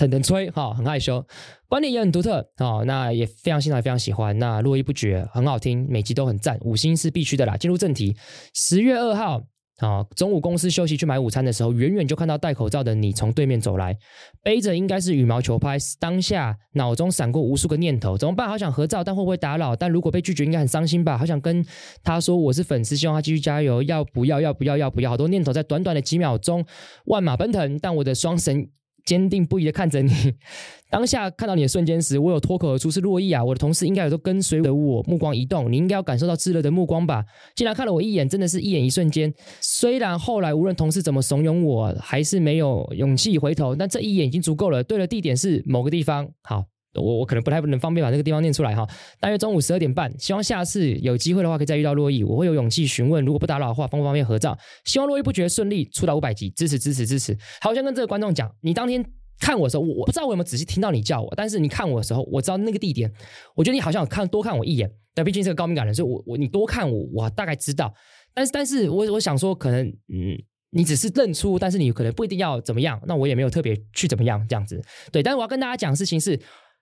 [0.00, 1.22] 很能吹哈，很害羞，
[1.68, 4.36] 观点也很独特哦，那也非常欣赏，非常喜欢。
[4.38, 7.54] 那络绎不绝，很好听，每集都很赞，五星是必须的啦。
[7.54, 8.16] 进入正题，
[8.54, 9.42] 十月二号
[9.80, 13.94] 啊，中午公司休息去买午餐的时候，远远就看到戴口罩的你从对面走来，
[14.42, 15.76] 背着应该是羽毛球拍。
[15.98, 18.48] 当下脑中闪过无数个念头，怎么办？
[18.48, 19.76] 好想合照，但会不会打扰？
[19.76, 21.18] 但如果被拒绝，应该很伤心吧？
[21.18, 21.62] 好想跟
[22.02, 23.82] 他说我是粉丝，希望他继续加油。
[23.82, 24.40] 要不要？
[24.40, 24.78] 要不要？
[24.78, 25.10] 要不要？
[25.10, 26.64] 好多念头在短短的几秒钟
[27.04, 28.66] 万马奔腾，但我的双神。
[29.04, 30.10] 坚定不移的看着你，
[30.90, 33.44] 当下看到你的瞬间时，我有脱口而出是洛伊啊！
[33.44, 37.24] 我的同事应该也都跟随着我目光移动，你应该要感受到炙热的目光吧？
[37.54, 39.32] 竟然看了我一眼，真的是一眼一瞬间。
[39.60, 44.82] 虽然后来无论同事怎么怂恿我，还是没有勇气回头，但这一眼已经足够了。
[44.82, 46.28] 对了，地点是某个地方。
[46.42, 46.64] 好。
[46.94, 48.86] 我我可能不太能方便把那个地方念出来哈。
[49.20, 54.58] 大约中午十二点半，希望下次有机会的话可以再遇到洛伊，我会有勇气询问，如果不打扰的话，方不方便合照？
[54.84, 57.36] 希望洛伊不觉得顺利出到五百集，支持支持支持。
[57.60, 59.04] 好，我先跟这个观众讲，你当天
[59.38, 63.12] 看我的时候，我我不知道我有没有仔细听到你叫我，但是你看我的时候，我知道那个地点，
[63.54, 67.94] 我觉得你好像有看多看我一眼，但毕竟是个高敏感人，所以我我你多看我，我大概知道。
[68.34, 70.36] 但是但是我我想说，可能嗯，
[70.70, 74.82] 你只是认出，但是你可能不一定要怎么样，那我也没有特别去怎么样这样子。
[75.12, 76.38] 对，但是我要跟大家讲的事情是。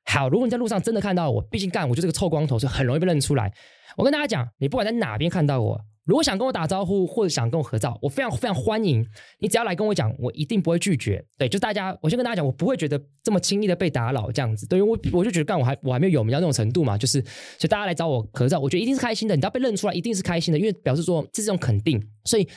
[0.08, 3.52] 好，如果你在路上真的看到我，毕竟干我就是个臭光头，所以很容易被认出来。
[3.94, 9.06] 我跟大家讲，你不管在哪边看到我，如果想跟我打招呼或者想跟我合照，我非常非常欢迎
[9.38, 11.22] 你，只要来跟我讲，我一定不会拒绝。
[11.36, 14.66] 对，就大家，我先跟大家讲，我不会觉得这么轻易的被打扰这样子。
[14.66, 19.34] 对于我，我就觉得干我还我还没有有名到那种程度嘛，就是所以大家来找我合照，我觉得一定是开心的。
[19.34, 22.48] 你只要被认出来，一定是开心的，因为表示说这是种肯定，所以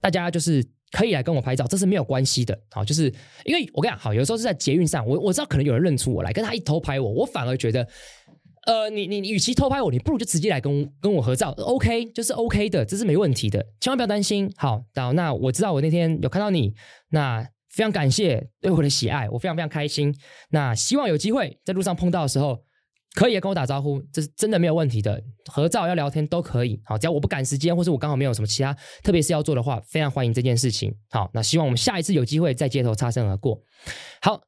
[0.00, 0.64] 大家就是
[0.94, 2.56] 可以来跟我拍照，这是没有关系的。
[2.70, 3.12] 好，就是
[3.44, 7.86] 因为我跟你讲，好，有时候是在捷运上，我我知道可能有人认出我来，跟他一偷拍我，我反而觉得。
[8.66, 14.50] 呃，你你你，与其偷拍我，你不如就直接来跟跟我合照，OK，就是 OK 的，这是没问题的，千万不要担心。
[14.56, 16.72] 好，好，那我知道我那天有看到你，
[17.10, 20.14] 那非常感谢对我的喜爱，我非常非常开心。
[20.48, 22.58] 那希望有机会在路上碰到的时候，
[23.14, 26.78] 可以跟我打招呼，这是真的没有问题的，合照要聊天都可以。
[26.84, 30.94] 好，只要我不赶时间，或是我刚好没有什么其他特别事要做的话，非常欢迎这件事情。
[31.08, 33.58] 好，那希望我们下一次有机会在街头擦身而过。
[34.20, 34.40] 好。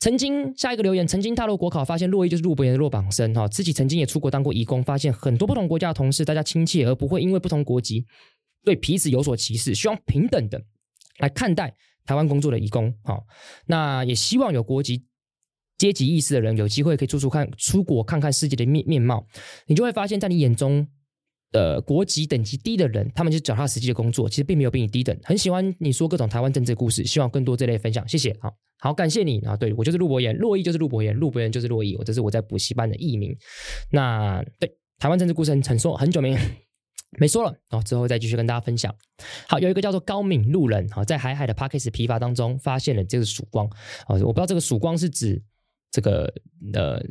[0.00, 3.48] 曾经下一个留言，曾经踏入国考，发现洛伊就是陆博言的落榜生哈。
[3.48, 8.06] 自己曾经也出国当过移工，发现很多不同国家的同事，大家亲切而不会因为不同国籍
[8.62, 10.62] 对彼此有所歧视，希望平等的
[11.18, 11.74] 来看待
[12.06, 13.24] 台湾工作的移工好。
[13.66, 15.04] 那也希望有国籍
[15.78, 19.26] 阶级意识的人有机会可以出出看出国看看世界的面面貌，
[19.66, 20.86] 你就会发现在你眼中。
[21.52, 25.18] 呃，国籍等级低的人，他们就脚踏实地的工作，其实并没有比你低等。
[25.24, 28.36] 很喜欢你说各种台湾政治故事，希望更多这类分享，谢谢。
[28.38, 29.56] 好，好，感谢你啊！
[29.56, 33.34] 对，我就是陆博言，珞亦就是陆博言，陆博言就是珞亦，我这是我在补习班的艺名。
[33.90, 36.36] 那对台湾政治故事很很说很久没
[37.18, 38.94] 没说了，然后之后再继续跟大家分享。
[39.48, 43.66] 好，有一个叫做高敏路人，好，在海海的 Podcast 疲乏当中发现了这个曙光。
[44.06, 45.42] 啊，我不知道这个曙光是指
[45.90, 46.32] 这个
[46.74, 47.02] 呃。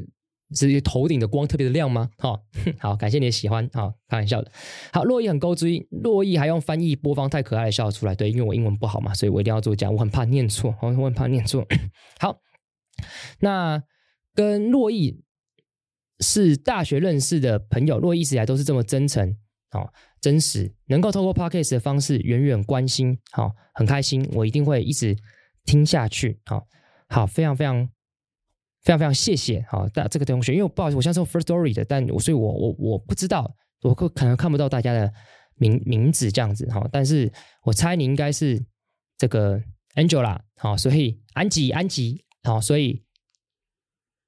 [0.55, 2.09] 是头顶的光特别的亮吗？
[2.19, 2.41] 好、哦，
[2.79, 4.49] 好，感谢你的喜欢，好、开玩笑的。
[4.93, 8.15] 好，洛伊很勾追，洛伊还用翻译播放，太可爱的笑出来。
[8.15, 11.67] 对，因为我英文不好嘛，所以我一定要做这样，我很怕念错，我很怕念错。
[12.21, 12.39] 好，
[13.41, 13.83] 那
[14.33, 15.21] 跟洛伊
[16.21, 19.35] 是大学认识的朋友，洛伊一直以来都是这么真诚，
[19.69, 25.13] 好、哦，真实，能够透过 Podcast 的方式远远关心，好、哦，很开心，我一定会一直
[25.65, 26.39] 听下去。
[26.45, 26.63] 好、哦，
[27.09, 27.89] 好，非常非常。
[28.87, 35.11] 非常非常谢谢，好，大这个同学，因为不好意思，我现在是 Firstory 的，但我所以我我我不知道，我可可能看不到大家的
[35.55, 37.29] 名名字这样子哈，但是
[37.63, 38.63] 我猜你应该是
[39.17, 39.61] 这个
[39.95, 43.03] Angela，好，所以安吉安吉，好，所以。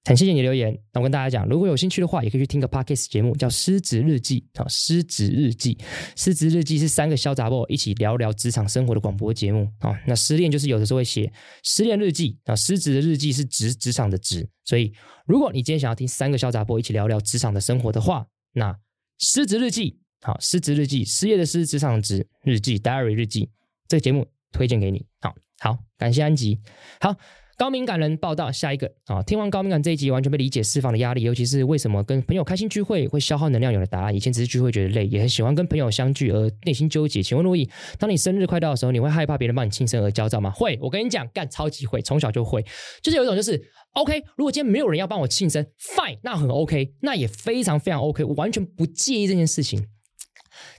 [0.09, 5.75] 很谢谢你留言，那我跟大家讲，如果有兴趣的话，也可以去听个 podcast 节目，叫《失职日记》啊，《失职日记》，
[6.15, 9.71] 《失职日记》是三个小杂货一起聊聊职场生活的广播节目。
[9.77, 9.95] 啊。
[10.07, 14.91] 那失恋就是有的时候会写失恋日记啊，失职的日记是职职场的职，所以
[15.27, 18.73] 如果你今天想要听三个小杂货一起聊聊职场的生活的话，那
[19.19, 19.91] 《失职日记》
[20.25, 23.51] 好，《失职日记》失业的失，职场的职日记 diary 日记。
[23.87, 26.59] 这个节目推荐给你，好好感谢安吉，
[26.99, 27.15] 好。
[27.59, 29.21] 高敏感人报道，下一个啊！
[29.21, 34.15] 听完高敏感这一集，完全被理解释放的压力，尤其是为什么跟朋友开心聚会会消耗能量，有了答案。
[34.15, 37.21] 以前只是聚会觉得累，也很喜欢跟朋友相聚而内心纠结。
[37.21, 40.49] 请问路易，当你生日快到的时候，你会害怕别人帮你庆生而焦躁吗？
[40.51, 42.63] 会，我跟你讲，干超级会，从小就会，
[43.03, 45.61] 就是有一种就是，OK，如果今天没有人要帮我庆生
[45.97, 49.85] ，Fine，那很 OK，那也非常非常 OK，我完全不介意这件事情。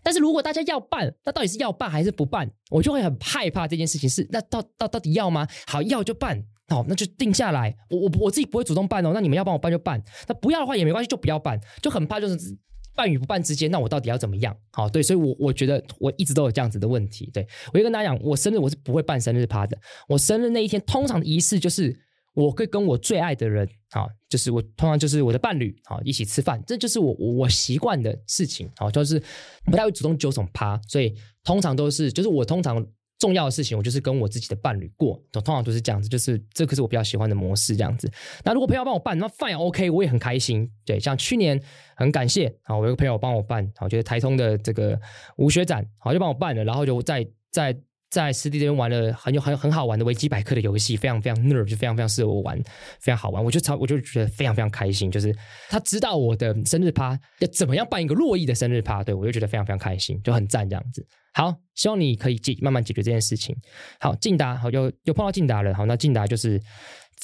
[0.02, 2.50] 但是如果大家要办，那到底是要办还是不办？
[2.70, 5.46] 我就会很害怕这件事情是，那到到到底要吗？
[5.66, 6.42] 好，要就办。
[6.70, 7.76] 好，那就定下来。
[7.90, 9.10] 我我我自己不会主动办哦。
[9.12, 11.60] 那你们要帮我办就办，那不要的话也没关系，就不要办。
[11.82, 12.56] 就很怕就是
[12.94, 14.56] 办与不办之间，那我到底要怎么样？
[14.70, 17.28] 好，对，所以我我觉得我一直都有这样子的问题。
[17.34, 19.76] 对，我就跟大家讲，我生日我是不会办生日趴的。
[20.06, 21.92] 我生日那一天，通常的仪式就是
[22.34, 28.70] 我会跟我最爱的人，好，就是我通常就是我的伴侣，好，一起吃饭，这就是我我习惯的事情。
[28.76, 29.20] 好，就是
[29.64, 32.86] 不太会主动揪什么趴，所以通常都是就是我通常。
[33.20, 38.10] 重要的事情，我就是跟我自己的伴侣过，通常都是这样子，就是这个是我比较喜欢的模式，这样子。
[38.44, 40.68] 那如果朋友帮我办，那饭也 OK，我也很开心。
[40.86, 41.60] 对，像去年
[41.94, 44.98] 很感谢，啊，我有个朋友帮我办，好，就是台通的这个
[45.36, 47.78] 吴学展，好，就帮我办了，然后就在在
[48.10, 52.60] 在实地这边玩了很有很很好玩的维基百科的游戏，非常非常 nerve，就非常非常适合我玩，
[52.98, 55.34] 非常好玩，我就超我就觉得非常非常开心，就是
[55.68, 61.06] 他知道我的生日趴要怎么样办一个珞亦的生日趴，对，我就觉得非常非常开心，就很赞这样子。
[61.32, 63.56] 好，希望你可以解慢慢解决这件事情。
[64.00, 65.72] 好，进达，好，又又碰到进达了。
[65.72, 66.60] 好，那进达就是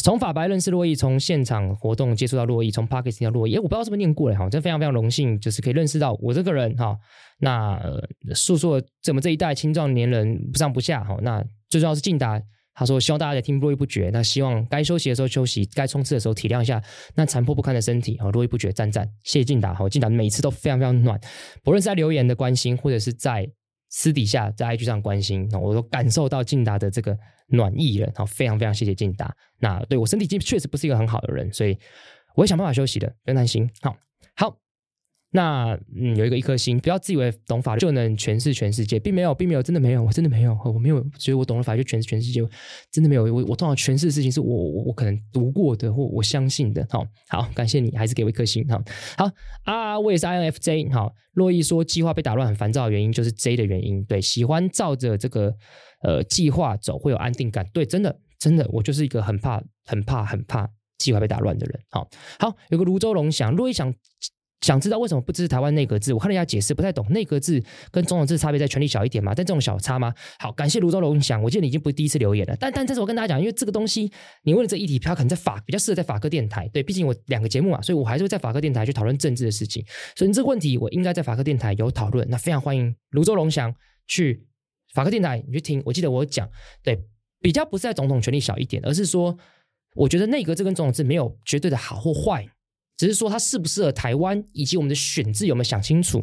[0.03, 3.57] 从法白认识珞亦，从现场活动接触到珞亦，从 Podcast 听到珞亦。
[3.57, 6.97] 哎，我不知道是不是念过了，哈，真非常非常荣幸，就是可以认识到我这个人，哈。
[7.40, 8.01] 那、呃、
[8.34, 11.16] 诉说怎么这一代青壮年人不上不下，哈。
[11.22, 12.40] 那最重要是晋达，
[12.74, 16.80] 他说希望大家在听珞亦不绝，那希望该休息的时候休息，该冲刺的时候体谅一下
[17.14, 21.18] 那残破不堪的身体，好，珞亦不绝，赞赞，谢谢晋达，好，晋达每次都非常非常暖，
[21.64, 23.49] 不论是在留言的关心，或者是在。
[23.88, 27.16] 私底下在 IG 上关心，我都感受到晋达的这个
[27.47, 29.34] 暖意了，非常非常谢谢静达。
[29.59, 31.76] 那对我身体确实不是一个很好的人，所以
[32.34, 33.68] 我会想办法休息的，不用担心。
[33.82, 34.05] 好。
[35.37, 42.41] 那嗯，有一个一颗星，不要自以为懂法律就能诠释全世界，并没有，并没有，真的没有，我真的没有，我没有觉得我懂了法律就诠释全世界，
[42.91, 43.24] 真的没有。
[43.24, 46.87] 我我通常诠释的事情是我我我可能读过的或我相信的。
[46.89, 48.66] 好，好，感谢你，还是给我一颗星。
[48.66, 48.82] 好，
[49.18, 49.30] 好
[49.64, 50.91] 啊，我也是 INFJ。
[50.91, 54.03] 好，洛伊说计划被打乱很烦躁的原因就是 J 的原因。
[54.07, 55.55] 对，喜欢照着这个
[56.03, 57.66] 呃计划走会有安定感。
[57.74, 60.66] 对，真的真的，我就是一个很怕很怕很怕
[60.97, 61.80] 计划被打乱的人。
[61.91, 62.09] 好，
[62.39, 63.93] 好，有个泸州龙翔，洛伊想。
[64.62, 66.14] 想知道为什么不支持台湾内阁制？
[66.14, 69.34] 我看了一下解释，不太懂内阁制跟总统制差别在权力小一点嘛？
[69.34, 70.12] 但这种小差吗？
[70.38, 72.57] 好，感谢泸州龙翔，我记得你已经不是第一次留言了。
[72.59, 74.11] 但但这是我跟大家讲，因为这个东西
[74.44, 76.68] 你问了这议题，它可能在法比较适合在法科电台。
[76.72, 79.84] 对，毕竟我两个节目嘛，所以我还是会在法科电台去讨论政治的事情。
[80.16, 82.26] 所以你这个问题，我应该在法科电台有讨论。
[82.28, 83.72] 那非常欢迎泸州龙翔
[84.07, 84.46] 去
[84.94, 85.82] 法科电台你去听。
[85.84, 86.48] 我记得我讲，
[86.82, 86.98] 对，
[87.40, 89.36] 比较不是在总统权力小一点，而是说，
[89.94, 92.44] 我觉得内阁制跟总统制没有绝对的好或坏。
[92.97, 96.22] 只是说它适不适合台湾，以及我们的选制有没有想清楚，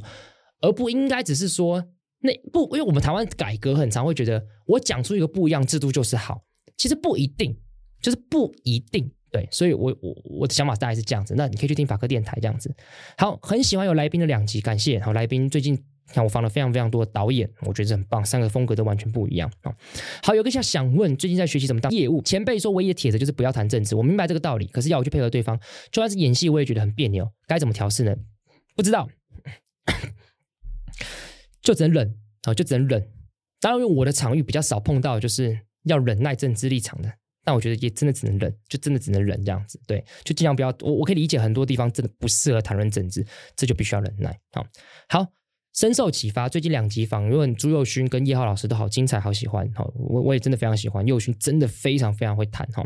[0.61, 1.83] 而不应该只是说
[2.19, 6.41] 那不，因为我们台湾改革很常会觉得我讲出一个不一样制度就是好，
[6.77, 7.55] 其实不一定，
[8.01, 12.73] 就是不一定对，所以我我我的想法大概是这样子，那你可以去听法科电台这样子。
[13.17, 14.99] 好，很喜欢有来宾的两集，感谢。
[14.99, 15.92] 好，来宾最近。
[16.07, 19.73] 看我放了非常非常多的导演，我觉得这很棒，三个风格都完全不一样啊。
[20.21, 22.21] 好，有个想想问，最近在学习怎么当业务？
[22.21, 25.59] 前辈说唯一的铁则就是不要谈政治，我明白这个道理，可是要我去配合对方，
[25.91, 28.15] 就算是演戏，我也觉得很别扭，该怎么调试呢？
[28.75, 29.09] 不知道，
[31.61, 33.09] 就只能忍啊，就只能忍。
[33.59, 37.11] 当然，因为我的场域比较少碰到，就是要忍耐政治立场的，
[37.43, 39.79] 但我觉得也真的只能忍，就真的只能忍这样子。
[39.87, 40.75] 对，就尽量不要。
[40.81, 43.25] 我我可以理解很多地方真的不适合谈论政治，
[43.55, 44.37] 这就必须要忍耐。
[44.51, 44.67] 好，
[45.07, 45.27] 好。
[45.73, 49.83] 深受启发，最近两集访问朱佑勋跟叶浩老师都好精彩，好喜欢哈！
[49.95, 52.85] 我我也真的非常喜欢宥勋，真的非常非常会谈哈。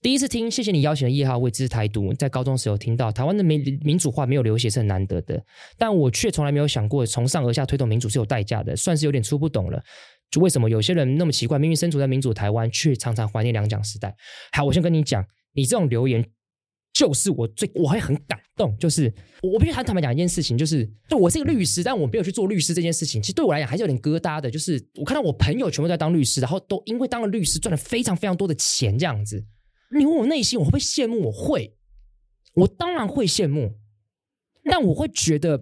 [0.00, 5.44] 第一次听，谢谢你邀请的叶浩，为支持台独，在高中时有听到台湾的民民主化没有流血是很难得的，
[5.76, 9.82] 但我却从来没有想过从上而下推动民主是有代价的，算是有点初不懂了。
[10.30, 14.16] 就为什么有些人那么奇怪，明明身处在民主台湾，却常常怀念两蒋时代？
[14.52, 15.22] 好，我先跟你讲，
[15.52, 16.24] 你这种留言。
[16.92, 19.12] 就是我最我会很感动，就是
[19.42, 24.50] 我必须坦坦白讲一件事情，就是就我是一个律师，但我没有去做律师这件事情，其实对我来讲还是有点疙瘩的。
[24.50, 29.42] 就是我看到我朋友全部在当律师，然后都因为当了律师赚了非常非常多的钱，这样子。
[29.96, 31.28] 你问我内心我会不会羡慕？
[31.28, 31.74] 我会，
[32.54, 33.72] 我当然会羡慕，
[34.64, 35.58] 但我会觉得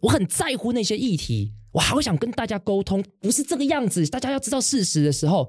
[0.00, 4.04] 我很在乎那些议题，我好想跟大家沟通，不是这个样子。
[4.08, 5.48] 大家要知道事实的时候。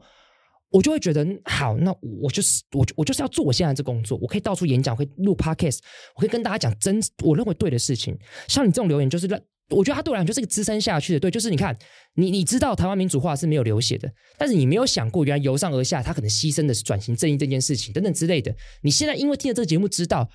[0.73, 4.17] 我就会觉得好，那我就是我，我就是要做我现在这工作。
[4.19, 5.77] 我可以到处演讲，我可以录 podcast，
[6.15, 8.17] 我可以跟大家讲真我认为对的事情。
[8.47, 11.19] 像你这种留言，就是让我觉得他对我来讲就是个支撑下去的。
[11.19, 11.77] 对，就是你看，
[12.15, 18.51] 你你知道台湾民主化是没有流血的，但是你没有想过，原来由上而下，他可能牺牲的是转型正义这件事情等等之类的。
[18.81, 20.27] 你现在因为听了这个节目，知道，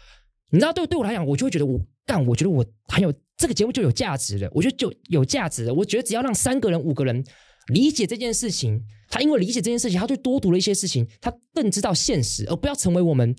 [0.53, 4.49] 你知道对对我来讲，我就会觉得我干，我觉得我很有这个节目就有价值了。
[4.55, 5.74] 我觉得就有价值了。
[5.74, 7.24] 我觉得只要让三个人、五个人。
[7.68, 13.34] 理解这件事情，他因为理解这件事情，他就多读了一些事情，他更知道现实，而不要成为我们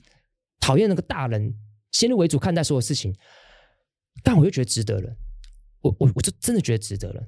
[0.59, 1.53] 讨厌那个大人，
[1.91, 3.15] 先入为主看待所有事情。
[4.23, 5.15] 但我又觉得值得了，
[5.81, 7.27] 我我我就真的觉得值得了，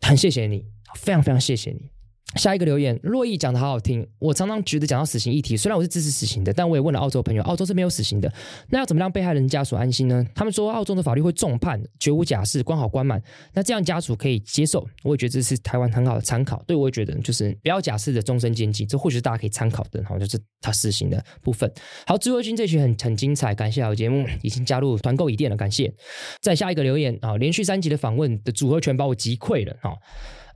[0.00, 0.64] 很谢谢你，
[0.96, 1.90] 非常非常谢谢你。
[2.34, 4.06] 下一个留言，洛毅讲的好好听。
[4.18, 8.30] 我常常觉得讲到死刑议题，虽然我是支持死刑的，但我也问了澳洲朋友，澳洲是没有死刑的。
[8.68, 10.26] 那要怎么让被害人家属安心呢？
[10.34, 13.22] 他们说澳洲的法律会重判，绝无假释，关好关满。
[13.54, 14.86] 那这样家属可以接受。
[15.02, 16.62] 我也觉得这是台湾很好的参考。
[16.66, 20.04] 对，我也觉得就是不要假释的终身监禁，这或许是大家可以参考的。
[20.04, 21.72] 好，就是他死刑的部分。
[22.06, 25.90] 好，朱宥勋这群很很精彩，感谢好节目，已经加入团购已电了，感谢。
[26.42, 29.94] 再下一个留言啊，连续三集的访问的组合拳把我击溃了啊。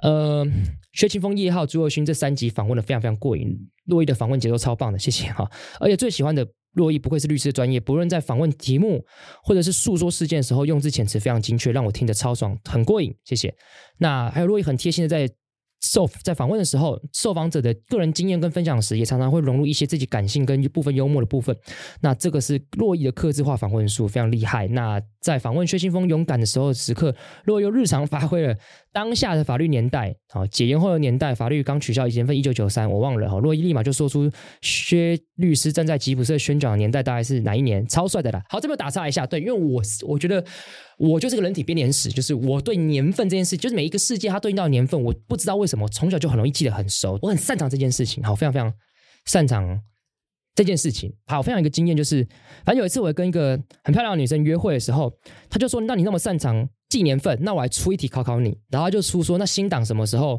[0.03, 0.47] 呃，
[0.93, 5.51] 薛清峰、叶浩、朱若勋这三集访问的非常非常过瘾，洛伊的访问节奏超棒的，谢谢哈。
[5.79, 9.05] 而且最喜欢的洛伊不愧是律师专业，不论在访问题目
[9.43, 13.55] 或者是诉说事件的时候，用字遣词非常精确，让我听得超爽，很过瘾，谢谢。
[13.99, 15.35] 那还有洛伊很贴心的在。
[15.81, 21.57] 受在访问的时候，受访者的个人经验跟分享时，也常常会融入一些自己感性跟部分幽默的部分。
[22.01, 24.69] 那这个是洛伊的客制化访问术，非常厉害。
[24.69, 27.15] 那在访问薛清峰勇敢的时候时刻，
[27.45, 28.55] 洛伊又日常发挥了
[28.93, 33.39] 当下的法律年代，好解严后的年代，法律刚取消以前分一九九三，我忘了哈。
[33.39, 38.43] 洛伊立马就说出薛律师站在吉普车宣讲的年代大概是哪一年，超帅的啦。
[38.49, 40.45] 好，这边打岔一下，对，因为我我觉得。
[41.01, 48.71] 我就是个人体编年史，就是我对年份这件事，就是每一个世界它对应到年份，我不知道为什么从小就很容易记得很熟，我很擅长这件事情，好，非常非常
[49.25, 49.81] 擅长
[50.55, 51.11] 这件事情。
[51.25, 52.23] 好，非常一个经验就是，
[52.67, 55.11] 反正有一次我跟一个很漂亮的女生约会的时候，
[55.49, 60.39] 她就说：“那你那么擅长记年份，那我来出一题考考你。”然后就出说：“那新党什么时候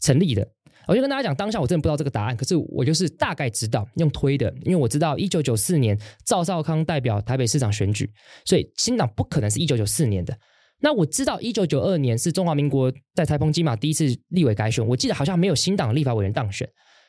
[0.00, 0.44] 成立的？”
[0.88, 8.10] 我就跟大家讲，当下我真的不知道这个答案，可是我就是大概知道用推的，因为我知道一九九四年赵少康代表台北市长选举，
[8.44, 10.36] 所以新党不可能是一九九四年的。
[10.80, 16.68] 那我知道一九九二年是中华民国在台澎金马第一次立委改选，我记得好像没有新党立法委员当选，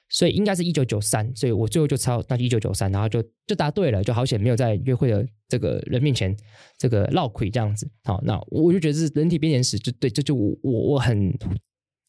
[0.10, 6.36] 所以应该是一九九三，所以我最后就抄那就一九九三，然后就就答对了，就好险没有在约会的这个人面前
[6.78, 7.90] 这个落亏这样子。
[8.04, 11.34] 好，那我就觉得是人体编年史，就对，这就我我我很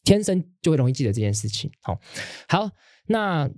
[0.05, 1.69] 天生就会容易记得这件事情。
[1.81, 1.99] 好，
[2.47, 2.69] 好，
[3.07, 3.49] 那。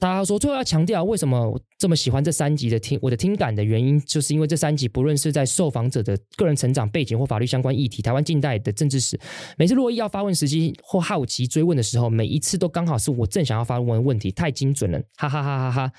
[0.00, 9.18] 大家说，最后要强调为什么我这么喜欢这三集的听我的听感的原因，就是因为这三集不论是在受访者的个人成长背景或法律相关议题，台湾近代的政治史，
[9.56, 15.92] 每次洛伊要发问时机或好奇追问的时候，每一次都刚好是我正想要发问的问题，太精准了， 哈哈哈哈哈！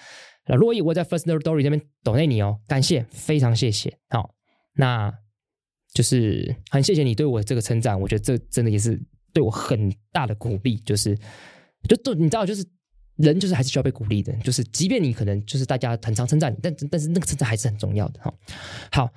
[0.47, 3.93] 那珞亦我在 First Story 这边抖内你哦，感谢，非常谢谢。
[4.07, 4.33] 好，
[4.75, 5.13] 那
[5.93, 8.97] 就是很谢谢你对我这个称赞，我觉得这真的也是
[9.33, 11.17] 对我很大的鼓励，就是
[11.87, 12.65] 就都你知道就是。
[13.19, 18.33] 人就是还是需要被鼓励的，就是即便你可能就是大家很常称赞你，但但是那个称赞还是很重要的哈。
[18.93, 19.09] 好，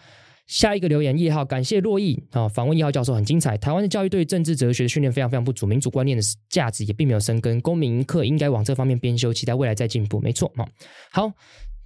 [0.49, 3.57] 下一个留言叶浩，感谢洛毅啊，访问叶浩教授很精彩。
[3.57, 10.19] 台湾的教育对政治哲学的训练非常非常不足，民主观念的价值也并没有生根，公民课应该往这方面编修，期待未来再进步。
[10.19, 10.69] 没错哈。
[11.13, 11.33] 好。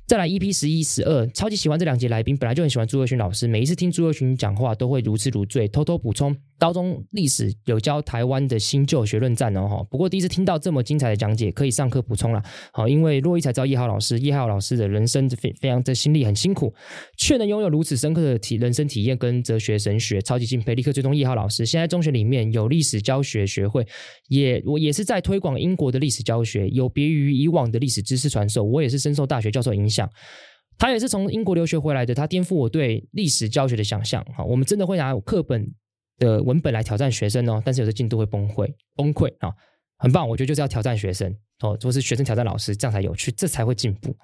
[0.06, 5.66] 再来 EP 十一十二，超级喜欢这两节来宾，本来就很喜欢朱宥勋老师，每一次听朱宥勋讲话都会如痴如醉。
[5.66, 9.84] 偷偷补充，高中历史有教台湾的新旧学论战哦。
[9.90, 12.40] 不过第一次听到这么精彩的讲解，可以上课补充了。
[12.72, 16.72] 好，因为洛伊才知道叶浩老师，叶浩老师的人生非非常的心力很辛苦，
[17.18, 20.76] 却能拥有如此深刻的体人生体验跟哲学神学，超级敬佩。
[20.76, 23.84] 立刻追踪叶浩老师，现在中学里面有历史教学学会，
[24.28, 28.62] 也我也是在推广英国的历史教学，有别于以往的历史知识传授。
[28.62, 29.95] 我也是深受大学教授影响。
[29.96, 30.08] 讲，
[30.78, 34.22] 他也是从英国留学回来的，他颠覆我对历史教学的想象。
[34.36, 35.66] 哈，我们真的会拿课本
[36.18, 39.50] 的文本来挑战学生哦，但是有的进度会崩溃，崩溃啊，
[39.98, 41.34] 很棒，我觉得就是要挑战学生。
[41.60, 44.14] 哦，都是学生挑战老师，这样才有趣，这才会进步。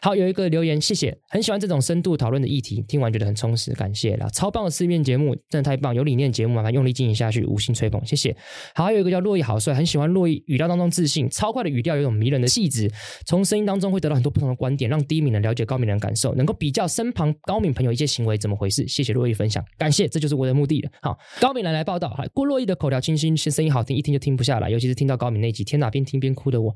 [0.00, 8.34] 好，有一个留言，谢谢，很喜欢这种深度讨论的议题，听完觉得很充实，感谢啦，超棒的思辨节目，真的太棒，有理念节目，麻烦用力经营下去，五星吹捧，谢谢。
[8.74, 12.90] 好，还有一个叫洛伊好帅，很喜欢洛伊语调当中自信，超快的语调有种迷人的气质，
[13.26, 20.90] 从声音当中会得到很多不同的观点，让低敏人了解高敏人的感受，能够比较身旁高敏朋友一些行为怎么回事，谢谢洛伊分享，感谢，这就是我的目的了。
[21.02, 26.74] 好，高敏人来报道，好，郭珞亦的口条清新，声音好听，一听就听不下来，尤其是听到高敏那集，天哪，边听边哭的我。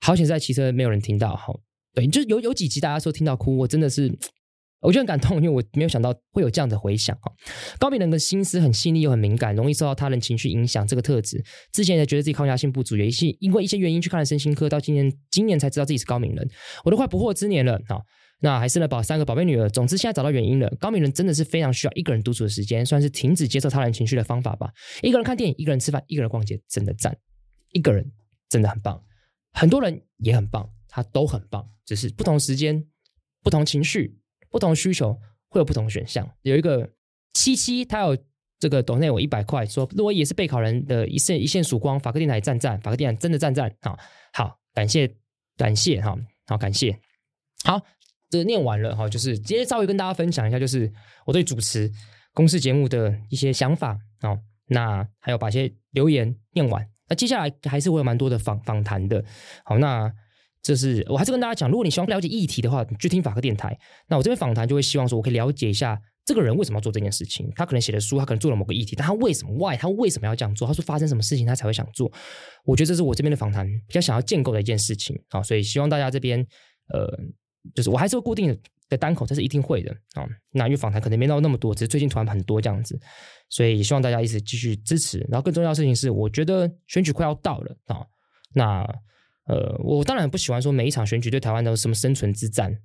[0.00, 1.58] 好险在骑车没有人听到，好，
[1.94, 4.14] 对，就有有几集大家说听到哭，我真的是，
[4.82, 7.32] 我就很感动，因为我没有想到会有这样的回响哈。
[7.78, 16.46] 高敏人的心思很细腻又很敏感，容易受到他人情绪影响，这个特质之前也觉得自己抗压性不足，也是因为一些原因去看了身心科，到今年今年才知道自己是高敏人，
[16.84, 18.02] 我都快不惑之年了，好，
[18.40, 24.70] 那还生了宝三个宝贝女儿，总之现在找到原因了，高敏人真的是非常需要一个人独处的时间，算是停止接受他人情绪的方法吧。
[25.00, 27.16] 一个人看电影，一个人吃饭，一个人逛街，真的赞，
[27.72, 28.12] 一个人
[28.50, 29.02] 真的很棒。
[29.58, 32.86] 很多人也很棒，他都很棒，只是不同时间、
[33.42, 36.30] 不同情绪、不同需求会有不同选项。
[36.42, 36.92] 有一个
[37.32, 38.14] 七七，他有
[38.58, 43.98] 这个抖内我一百块，说如果也是备考人的一线一线曙光，法科电台赞赞，法科电台真的赞赞，好
[44.34, 45.10] 好感谢
[45.56, 46.14] 感谢哈，
[46.46, 47.00] 好感谢，
[47.64, 47.80] 好
[48.28, 50.92] 这念完了哈，就是今天稍微跟大家分享一下，就是
[51.24, 51.90] 我对主持
[52.34, 56.86] 公司节目的一些想法啊，那还有把一些留言念完。
[57.08, 59.24] 那接下来还是会有蛮多的访访谈的，
[59.64, 60.12] 好，那
[60.62, 63.78] 这是我还是跟大家讲，如果你希望了解议题的话，你去听法客电台。
[64.08, 69.76] 那我这边访谈就会希望说，我可以了解一下这个人为什么要做这件事情，他可能写的书，他可能做了某个议题，但他为什么？Why？
[69.76, 70.66] 他为什么要这样做？
[70.66, 72.10] 他说发生什么事情他才会想做？
[72.64, 76.44] 我觉得这是我这边的访谈比较想要建构的一件事情，好，所以希望大家这边
[76.92, 77.06] 呃，
[77.74, 78.58] 就是我还是会固定
[78.88, 78.96] 的。
[78.96, 82.98] 单口这是一定会的啊、哦，那因为访谈可能没到那么多，只是最近突然很多这样子，
[83.48, 85.18] 所以也希望大家一直继续支持。
[85.28, 88.06] 然后更重要的事情是，我觉得选举快要到了啊、
[88.54, 88.82] 那
[89.46, 92.76] 呃，我当然不喜欢说每一场选举对台湾都是什么生存之战，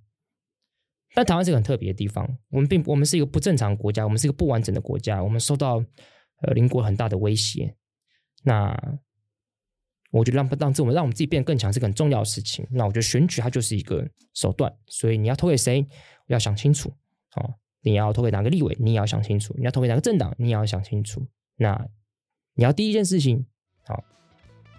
[1.14, 5.84] 但台湾是个很特别的地方，我们并我们是一个不正常国家，我们是一个不完整的国家，我们受到
[6.42, 7.76] 呃邻国很大的威胁，
[8.44, 9.00] 那。
[10.12, 12.68] 我觉得让让这我们让我们自己变得更强是个很重要的事情。
[12.70, 15.86] 那我觉得选举它就是一个手段，所以你要投给谁，
[16.28, 16.94] 要想清楚。
[17.30, 19.56] 好，你要投给哪个立委，你也要想清楚。
[19.58, 21.26] 你要投给哪个政党，你也要想清楚。
[21.56, 21.88] 那
[22.56, 23.46] 你要第一件事情，
[23.86, 24.04] 好，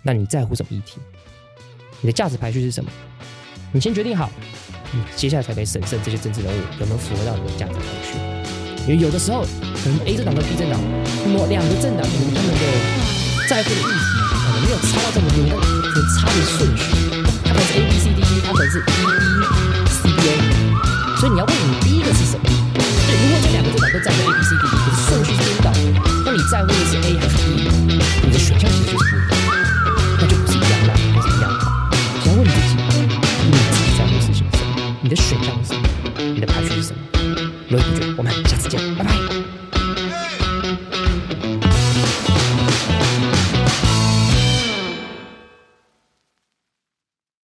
[0.03, 1.01] 那你在乎什么议题？
[2.03, 2.91] 你的价值排序是什么？
[3.73, 4.31] 你先决定好，
[4.93, 8.19] 你接下来才可以审慎这些政治人物有没有符合到你的价值排序。
[8.83, 10.79] 因为有的时候，可能 A 政党跟 B 政党，
[11.33, 14.32] 某两个政党，他们的在乎的议题。
[14.63, 16.83] 没有抄到这么多，是能差的顺序，
[17.45, 19.45] 它可能是 A B C D E，它可能是 E E
[19.91, 20.31] C B A，
[21.19, 22.45] 所以你要问你第一个是什么？
[22.45, 25.69] 对，如果这两个字都站在 A B C D E，可是顺序是颠倒，
[26.25, 27.51] 那你在乎的是 A 还是 E？
[28.25, 29.35] 你的选项其实就是样的，
[30.21, 31.67] 那就不是一样了，还是一样只。
[32.23, 32.77] 你要问你自己，
[33.43, 34.71] 你自己在乎的事情是什么？
[35.03, 35.83] 你的选项是什么？
[36.35, 36.99] 你的排序是什么？
[37.69, 38.81] 罗宇，我们下次见。